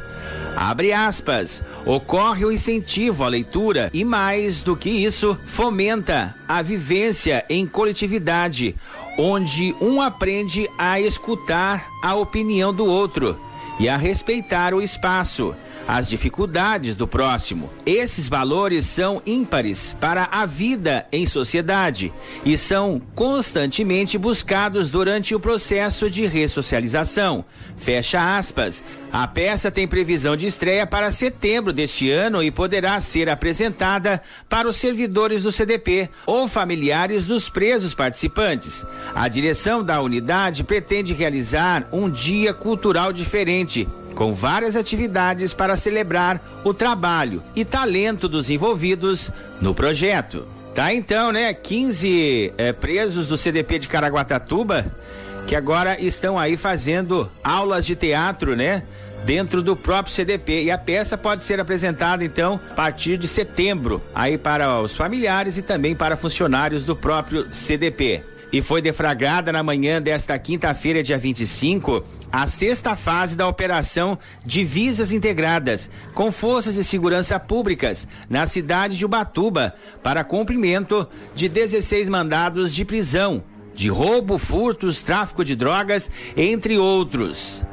Abre 0.55 0.91
aspas. 0.91 1.63
Ocorre 1.85 2.43
o 2.43 2.51
incentivo 2.51 3.23
à 3.23 3.27
leitura 3.27 3.89
e, 3.93 4.03
mais 4.03 4.61
do 4.63 4.75
que 4.75 4.89
isso, 4.89 5.37
fomenta 5.45 6.35
a 6.47 6.61
vivência 6.61 7.45
em 7.49 7.65
coletividade, 7.65 8.75
onde 9.17 9.75
um 9.79 10.01
aprende 10.01 10.67
a 10.77 10.99
escutar 10.99 11.87
a 12.03 12.15
opinião 12.15 12.73
do 12.73 12.85
outro 12.85 13.39
e 13.81 13.89
a 13.89 13.97
respeitar 13.97 14.75
o 14.75 14.81
espaço 14.81 15.55
as 15.87 16.07
dificuldades 16.07 16.95
do 16.95 17.07
próximo. 17.07 17.69
Esses 17.85 18.27
valores 18.27 18.85
são 18.85 19.21
ímpares 19.25 19.95
para 19.99 20.29
a 20.31 20.45
vida 20.45 21.05
em 21.11 21.25
sociedade 21.25 22.13
e 22.45 22.57
são 22.57 23.01
constantemente 23.15 24.17
buscados 24.17 24.89
durante 24.91 25.35
o 25.35 25.39
processo 25.39 26.09
de 26.09 26.25
ressocialização. 26.25 27.43
Fecha 27.77 28.37
aspas. 28.37 28.83
A 29.11 29.27
peça 29.27 29.69
tem 29.69 29.87
previsão 29.87 30.37
de 30.37 30.47
estreia 30.47 30.87
para 30.87 31.11
setembro 31.11 31.73
deste 31.73 32.09
ano 32.09 32.41
e 32.41 32.49
poderá 32.49 32.99
ser 33.01 33.27
apresentada 33.29 34.21
para 34.47 34.69
os 34.69 34.77
servidores 34.77 35.43
do 35.43 35.51
CDP 35.51 36.09
ou 36.25 36.47
familiares 36.47 37.27
dos 37.27 37.49
presos 37.49 37.93
participantes. 37.93 38.85
A 39.13 39.27
direção 39.27 39.83
da 39.83 40.01
unidade 40.01 40.63
pretende 40.63 41.13
realizar 41.13 41.89
um 41.91 42.09
dia 42.09 42.53
cultural 42.53 43.11
diferente 43.11 43.87
com 44.21 44.35
várias 44.35 44.75
atividades 44.75 45.51
para 45.51 45.75
celebrar 45.75 46.61
o 46.63 46.75
trabalho 46.75 47.41
e 47.55 47.65
talento 47.65 48.29
dos 48.29 48.51
envolvidos 48.51 49.31
no 49.59 49.73
projeto. 49.73 50.47
Tá 50.75 50.93
então, 50.93 51.31
né? 51.31 51.51
15 51.55 52.53
é, 52.55 52.71
presos 52.71 53.29
do 53.29 53.35
CDP 53.35 53.79
de 53.79 53.87
Caraguatatuba 53.87 54.85
que 55.47 55.55
agora 55.55 55.99
estão 55.99 56.37
aí 56.37 56.55
fazendo 56.55 57.31
aulas 57.43 57.83
de 57.83 57.95
teatro, 57.95 58.55
né? 58.55 58.83
Dentro 59.25 59.63
do 59.63 59.75
próprio 59.75 60.13
CDP. 60.13 60.65
E 60.65 60.69
a 60.69 60.77
peça 60.77 61.17
pode 61.17 61.43
ser 61.43 61.59
apresentada, 61.59 62.23
então, 62.23 62.59
a 62.69 62.75
partir 62.75 63.17
de 63.17 63.27
setembro, 63.27 64.03
aí 64.13 64.37
para 64.37 64.81
os 64.81 64.95
familiares 64.95 65.57
e 65.57 65.63
também 65.63 65.95
para 65.95 66.15
funcionários 66.15 66.85
do 66.85 66.95
próprio 66.95 67.47
CDP. 67.51 68.23
E 68.51 68.61
foi 68.61 68.81
deflagrada 68.81 69.51
na 69.51 69.63
manhã 69.63 70.01
desta 70.01 70.37
quinta-feira, 70.37 71.01
dia 71.01 71.17
25, 71.17 72.03
a 72.31 72.45
sexta 72.45 72.95
fase 72.95 73.35
da 73.35 73.47
operação 73.47 74.19
Divisas 74.45 75.13
Integradas, 75.13 75.89
com 76.13 76.31
forças 76.31 76.75
de 76.75 76.83
segurança 76.83 77.39
públicas, 77.39 78.07
na 78.29 78.45
cidade 78.45 78.97
de 78.97 79.05
Ubatuba, 79.05 79.73
para 80.03 80.23
cumprimento 80.23 81.07
de 81.33 81.47
16 81.47 82.09
mandados 82.09 82.75
de 82.75 82.83
prisão, 82.83 83.43
de 83.73 83.89
roubo, 83.89 84.37
furtos, 84.37 85.01
tráfico 85.01 85.45
de 85.45 85.55
drogas, 85.55 86.11
entre 86.35 86.77
outros. 86.77 87.63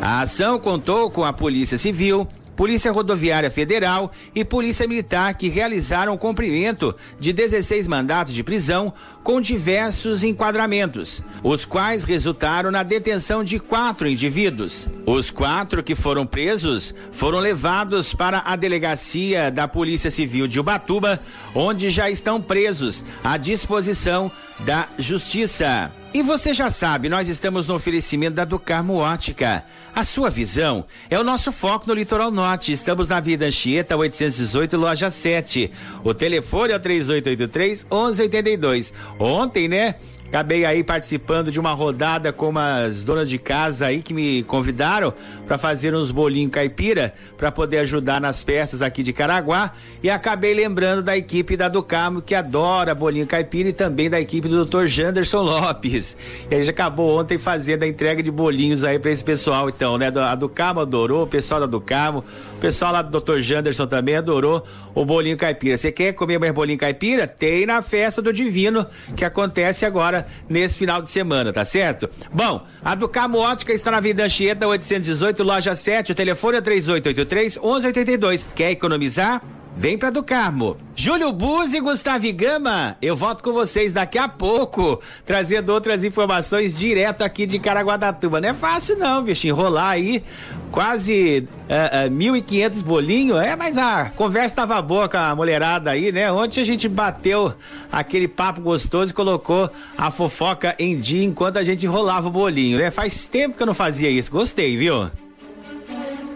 A 0.00 0.20
ação 0.20 0.58
contou 0.58 1.10
com 1.10 1.24
a 1.24 1.32
Polícia 1.32 1.76
Civil, 1.76 2.28
Polícia 2.58 2.90
Rodoviária 2.90 3.52
Federal 3.52 4.10
e 4.34 4.44
Polícia 4.44 4.84
Militar 4.88 5.34
que 5.34 5.48
realizaram 5.48 6.12
o 6.12 6.18
cumprimento 6.18 6.92
de 7.16 7.32
16 7.32 7.86
mandatos 7.86 8.34
de 8.34 8.42
prisão 8.42 8.92
com 9.22 9.40
diversos 9.40 10.24
enquadramentos, 10.24 11.22
os 11.44 11.64
quais 11.64 12.02
resultaram 12.02 12.72
na 12.72 12.82
detenção 12.82 13.44
de 13.44 13.60
quatro 13.60 14.08
indivíduos. 14.08 14.88
Os 15.06 15.30
quatro 15.30 15.84
que 15.84 15.94
foram 15.94 16.26
presos 16.26 16.92
foram 17.12 17.38
levados 17.38 18.12
para 18.12 18.42
a 18.44 18.56
delegacia 18.56 19.52
da 19.52 19.68
Polícia 19.68 20.10
Civil 20.10 20.48
de 20.48 20.58
Ubatuba, 20.58 21.20
onde 21.54 21.88
já 21.90 22.10
estão 22.10 22.42
presos 22.42 23.04
à 23.22 23.36
disposição 23.36 24.32
da 24.58 24.88
Justiça. 24.98 25.92
E 26.12 26.22
você 26.22 26.54
já 26.54 26.70
sabe, 26.70 27.10
nós 27.10 27.28
estamos 27.28 27.68
no 27.68 27.74
oferecimento 27.74 28.34
da 28.34 28.46
Ducarmo 28.46 28.96
Ótica. 28.96 29.62
A 29.94 30.04
sua 30.04 30.30
visão 30.30 30.86
é 31.10 31.18
o 31.18 31.24
nosso 31.24 31.52
foco 31.52 31.86
no 31.86 31.92
Litoral 31.92 32.30
Norte. 32.30 32.72
Estamos 32.72 33.08
na 33.08 33.20
Vida 33.20 33.44
Anchieta 33.44 33.94
818, 33.94 34.76
loja 34.78 35.10
7. 35.10 35.70
O 36.02 36.14
telefone 36.14 36.72
é 36.72 36.76
o 36.76 36.80
3883 36.80 37.86
1182. 37.90 38.92
Ontem, 39.18 39.68
né? 39.68 39.96
Acabei 40.28 40.66
aí 40.66 40.84
participando 40.84 41.50
de 41.50 41.58
uma 41.58 41.72
rodada 41.72 42.34
com 42.34 42.50
umas 42.50 43.02
donas 43.02 43.30
de 43.30 43.38
casa 43.38 43.86
aí 43.86 44.02
que 44.02 44.12
me 44.12 44.42
convidaram 44.42 45.14
para 45.46 45.56
fazer 45.56 45.94
uns 45.94 46.10
bolinhos 46.10 46.52
caipira 46.52 47.14
para 47.38 47.50
poder 47.50 47.78
ajudar 47.78 48.20
nas 48.20 48.42
festas 48.42 48.82
aqui 48.82 49.02
de 49.02 49.10
Caraguá 49.10 49.72
e 50.02 50.10
acabei 50.10 50.52
lembrando 50.52 51.02
da 51.02 51.16
equipe 51.16 51.56
da 51.56 51.70
Ducamo 51.70 52.20
que 52.20 52.34
adora 52.34 52.94
bolinho 52.94 53.26
caipira 53.26 53.70
e 53.70 53.72
também 53.72 54.10
da 54.10 54.20
equipe 54.20 54.48
do 54.48 54.66
Dr. 54.66 54.84
Janderson 54.84 55.40
Lopes. 55.40 56.14
E 56.50 56.54
a 56.54 56.58
gente 56.58 56.70
acabou 56.70 57.18
ontem 57.18 57.38
fazendo 57.38 57.84
a 57.84 57.88
entrega 57.88 58.22
de 58.22 58.30
bolinhos 58.30 58.84
aí 58.84 58.98
para 58.98 59.10
esse 59.10 59.24
pessoal 59.24 59.70
então, 59.70 59.96
né? 59.96 60.08
A 60.14 60.34
Ducamo 60.34 60.80
adorou, 60.80 61.22
o 61.22 61.26
pessoal 61.26 61.58
da 61.58 61.66
Ducamo, 61.66 62.22
o 62.52 62.58
pessoal 62.58 62.92
lá 62.92 63.00
do 63.00 63.18
Dr. 63.18 63.38
Janderson 63.38 63.86
também 63.86 64.16
adorou 64.16 64.62
o 64.94 65.06
bolinho 65.06 65.38
caipira. 65.38 65.78
Você 65.78 65.90
quer 65.90 66.12
comer 66.12 66.38
mais 66.38 66.52
bolinho 66.52 66.78
caipira? 66.78 67.26
Tem 67.26 67.64
na 67.64 67.80
festa 67.80 68.20
do 68.20 68.30
Divino 68.30 68.86
que 69.16 69.24
acontece 69.24 69.86
agora 69.86 70.17
nesse 70.48 70.78
final 70.78 71.02
de 71.02 71.10
semana, 71.10 71.52
tá 71.52 71.64
certo? 71.64 72.08
Bom, 72.32 72.64
a 72.84 72.94
Ducamo 72.94 73.38
Ótica 73.38 73.72
está 73.72 73.90
na 73.90 74.00
Vida 74.00 74.24
Anchieta 74.24 74.66
818, 74.66 75.42
loja 75.42 75.74
7, 75.74 76.12
o 76.12 76.14
telefone 76.14 76.58
é 76.58 76.60
3883 76.60 77.56
1182. 77.56 78.48
Quer 78.54 78.70
economizar? 78.70 79.42
Vem 79.76 79.96
pra 79.96 80.10
do 80.10 80.22
Carmo. 80.24 80.76
Júlio 80.96 81.32
Buzzi 81.32 81.76
e 81.76 81.80
Gustavo 81.80 82.32
Gama, 82.32 82.96
eu 83.00 83.14
volto 83.14 83.44
com 83.44 83.52
vocês 83.52 83.92
daqui 83.92 84.18
a 84.18 84.26
pouco, 84.26 85.00
trazendo 85.24 85.72
outras 85.72 86.02
informações 86.02 86.76
direto 86.76 87.22
aqui 87.22 87.46
de 87.46 87.60
Caraguatatuba. 87.60 88.40
Não 88.40 88.48
é 88.48 88.54
fácil 88.54 88.98
não, 88.98 89.22
bicho, 89.22 89.46
enrolar 89.46 89.90
aí 89.90 90.24
quase 90.72 91.46
uh, 91.68 92.08
uh, 92.08 92.10
1.500 92.10 92.82
bolinhos, 92.82 93.40
é, 93.40 93.54
mas 93.54 93.78
a 93.78 94.10
conversa 94.10 94.56
tava 94.56 94.82
boa 94.82 95.08
com 95.08 95.16
a 95.16 95.34
mulherada 95.34 95.92
aí, 95.92 96.10
né? 96.10 96.30
Ontem 96.32 96.60
a 96.60 96.64
gente 96.64 96.88
bateu 96.88 97.54
aquele 97.90 98.26
papo 98.26 98.60
gostoso 98.60 99.12
e 99.12 99.14
colocou 99.14 99.70
a 99.96 100.10
fofoca 100.10 100.74
em 100.78 100.98
dia 100.98 101.24
enquanto 101.24 101.58
a 101.58 101.62
gente 101.62 101.86
enrolava 101.86 102.26
o 102.26 102.30
bolinho, 102.30 102.78
né? 102.78 102.90
Faz 102.90 103.26
tempo 103.26 103.56
que 103.56 103.62
eu 103.62 103.66
não 103.66 103.74
fazia 103.74 104.10
isso, 104.10 104.30
gostei, 104.32 104.76
viu? 104.76 105.08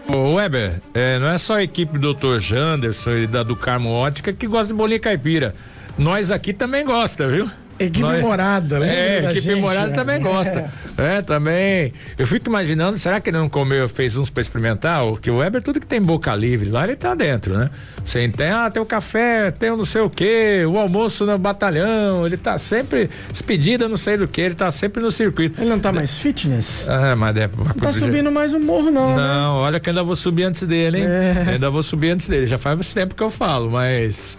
Ô 0.07 0.33
Weber, 0.35 0.81
é, 0.93 1.17
não 1.17 1.27
é 1.27 1.37
só 1.37 1.55
a 1.55 1.63
equipe 1.63 1.97
do 1.97 2.13
Dr. 2.13 2.39
Janderson 2.39 3.11
e 3.17 3.27
da 3.27 3.41
do 3.41 3.55
Carmo 3.55 3.89
Ótica 3.89 4.33
que 4.33 4.47
gosta 4.47 4.73
de 4.73 4.77
bolinha 4.77 4.99
caipira. 4.99 5.55
Nós 5.97 6.31
aqui 6.31 6.51
também 6.53 6.83
gosta, 6.83 7.27
viu? 7.27 7.49
Equipe 7.79 8.01
Nós, 8.01 8.21
morada, 8.21 8.79
né? 8.79 8.95
É, 8.95 9.23
equipe 9.25 9.41
gente, 9.41 9.61
morada 9.61 9.87
né? 9.87 9.93
também 9.93 10.21
gosta. 10.21 10.71
É. 10.97 11.17
é. 11.17 11.21
também. 11.21 11.93
Eu 12.17 12.27
fico 12.27 12.47
imaginando, 12.47 12.97
será 12.97 13.19
que 13.19 13.29
ele 13.29 13.37
não 13.37 13.49
comeu, 13.49 13.89
fez 13.89 14.15
uns 14.15 14.29
para 14.29 14.41
experimentar? 14.41 15.01
Que 15.21 15.31
o 15.31 15.37
Weber, 15.37 15.61
tudo 15.61 15.79
que 15.79 15.85
tem 15.85 16.01
boca 16.01 16.33
livre 16.35 16.69
lá, 16.69 16.83
ele 16.83 16.95
tá 16.95 17.15
dentro, 17.15 17.57
né? 17.57 17.69
Você 18.03 18.27
tem, 18.29 18.49
ah, 18.49 18.69
tem 18.69 18.81
o 18.81 18.85
café, 18.85 19.49
tem 19.51 19.71
o 19.71 19.77
não 19.77 19.85
sei 19.85 20.01
o 20.01 20.09
quê, 20.09 20.63
o 20.67 20.77
almoço 20.77 21.25
no 21.25 21.37
batalhão, 21.37 22.25
ele 22.25 22.37
tá 22.37 22.57
sempre 22.57 23.09
despedida, 23.31 23.87
não 23.89 23.97
sei 23.97 24.17
do 24.17 24.27
que, 24.27 24.41
ele 24.41 24.55
tá 24.55 24.69
sempre 24.71 25.01
no 25.01 25.09
circuito. 25.09 25.59
Ele 25.59 25.69
não 25.69 25.79
tá 25.79 25.91
mais 25.91 26.17
fitness? 26.17 26.87
Ah, 26.87 27.15
mas 27.15 27.35
é. 27.37 27.49
Não 27.57 27.73
tá 27.73 27.91
subindo 27.91 28.31
mais 28.31 28.53
o 28.53 28.59
morro, 28.59 28.91
não. 28.91 29.15
Né? 29.15 29.15
Não, 29.15 29.57
né? 29.57 29.61
olha 29.61 29.79
que 29.79 29.89
ainda 29.89 30.03
vou 30.03 30.15
subir 30.15 30.43
antes 30.43 30.63
dele, 30.63 30.99
hein? 30.99 31.05
É. 31.07 31.45
Ainda 31.53 31.69
vou 31.69 31.81
subir 31.81 32.11
antes 32.11 32.27
dele. 32.27 32.47
Já 32.47 32.57
faz 32.57 32.93
tempo 32.93 33.15
que 33.15 33.23
eu 33.23 33.31
falo, 33.31 33.71
mas. 33.71 34.37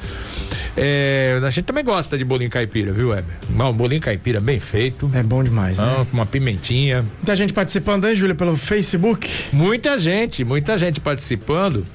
É, 0.76 1.40
a 1.42 1.50
gente 1.50 1.64
também 1.64 1.84
gosta 1.84 2.18
de 2.18 2.24
bolinho 2.24 2.50
caipira, 2.50 2.92
viu, 2.92 3.10
Weber? 3.10 3.36
Um 3.48 3.72
bolinho 3.72 4.00
caipira 4.00 4.40
bem 4.40 4.58
feito. 4.58 5.08
É 5.14 5.22
bom 5.22 5.42
demais, 5.42 5.78
né? 5.78 6.06
Com 6.10 6.16
uma 6.16 6.26
pimentinha. 6.26 7.02
Muita 7.02 7.36
gente 7.36 7.52
participando 7.52 8.06
aí, 8.06 8.16
Júlia, 8.16 8.34
pelo 8.34 8.56
Facebook? 8.56 9.30
Muita 9.52 9.98
gente, 9.98 10.44
muita 10.44 10.76
gente 10.76 11.00
participando. 11.00 11.86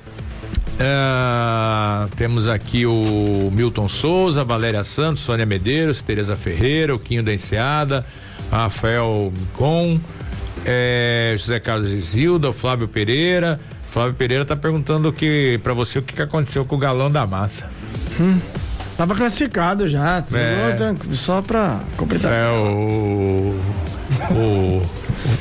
É, 0.80 2.08
temos 2.16 2.48
aqui 2.48 2.86
o 2.86 3.52
Milton 3.52 3.90
Souza, 3.90 4.46
Valéria 4.46 4.84
Santos, 4.84 5.24
Sônia 5.24 5.46
Medeiros, 5.46 6.02
Tereza 6.02 6.38
Ferreira, 6.38 6.96
o 6.96 7.00
Quinho 7.00 7.22
da 7.22 7.34
Enseada, 7.34 8.06
Rafael 8.50 9.34
Com, 9.56 10.00
é, 10.66 11.36
José 11.38 11.60
Carlos 11.60 11.92
Isilda, 11.92 12.50
o 12.50 12.54
Flávio 12.54 12.88
Pereira. 12.88 13.60
Flávio 13.88 14.14
Pereira 14.14 14.44
está 14.44 14.56
perguntando 14.56 15.12
que 15.12 15.60
para 15.64 15.74
você 15.74 16.00
o 16.00 16.02
que, 16.02 16.14
que 16.14 16.22
aconteceu 16.22 16.64
com 16.64 16.76
o 16.76 16.80
galão 16.80 17.12
da 17.12 17.28
massa. 17.28 17.70
Hum. 18.22 18.40
Tava 19.00 19.16
classificado 19.16 19.88
já, 19.88 20.22
é. 20.34 21.16
só 21.16 21.42
pra 21.42 21.80
completar. 21.96 22.34
É, 22.34 22.50
o. 22.50 23.58
O, 24.30 24.82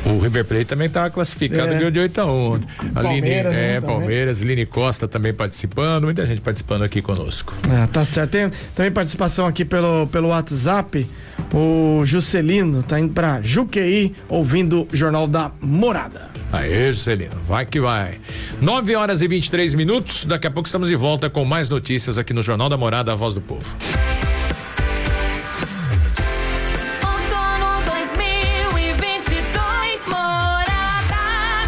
o 0.08 0.20
River 0.20 0.44
Plate 0.44 0.66
também 0.66 0.86
estava 0.86 1.10
classificado, 1.10 1.74
é. 1.74 1.90
de 1.90 1.98
8 1.98 2.20
a 2.20 2.26
1. 2.26 2.60
A 2.94 3.02
Palmeiras, 3.02 3.52
Line, 3.52 3.66
é, 3.66 3.80
Palmeiras, 3.80 4.42
Line 4.42 4.64
Costa 4.64 5.08
também 5.08 5.34
participando, 5.34 6.04
muita 6.04 6.24
gente 6.24 6.40
participando 6.40 6.82
aqui 6.82 7.02
conosco. 7.02 7.52
É, 7.68 7.88
tá 7.88 8.04
certo. 8.04 8.30
Tem 8.30 8.48
também 8.76 8.92
participação 8.92 9.44
aqui 9.44 9.64
pelo, 9.64 10.06
pelo 10.06 10.28
WhatsApp. 10.28 11.04
O 11.52 12.02
Juscelino 12.04 12.84
tá 12.84 13.00
indo 13.00 13.12
pra 13.12 13.42
Juqueí 13.42 14.14
ouvindo 14.28 14.86
o 14.92 14.96
Jornal 14.96 15.26
da 15.26 15.50
Morada. 15.60 16.27
Aê, 16.52 16.92
Juscelino, 16.92 17.40
vai 17.46 17.66
que 17.66 17.80
vai. 17.80 18.18
9 18.60 18.96
horas 18.96 19.22
e 19.22 19.28
23 19.28 19.74
minutos. 19.74 20.24
Daqui 20.24 20.46
a 20.46 20.50
pouco 20.50 20.66
estamos 20.66 20.88
de 20.88 20.96
volta 20.96 21.28
com 21.28 21.44
mais 21.44 21.68
notícias 21.68 22.16
aqui 22.18 22.32
no 22.32 22.42
Jornal 22.42 22.68
da 22.68 22.76
Morada, 22.76 23.12
a 23.12 23.14
voz 23.14 23.34
do 23.34 23.40
povo. 23.40 23.76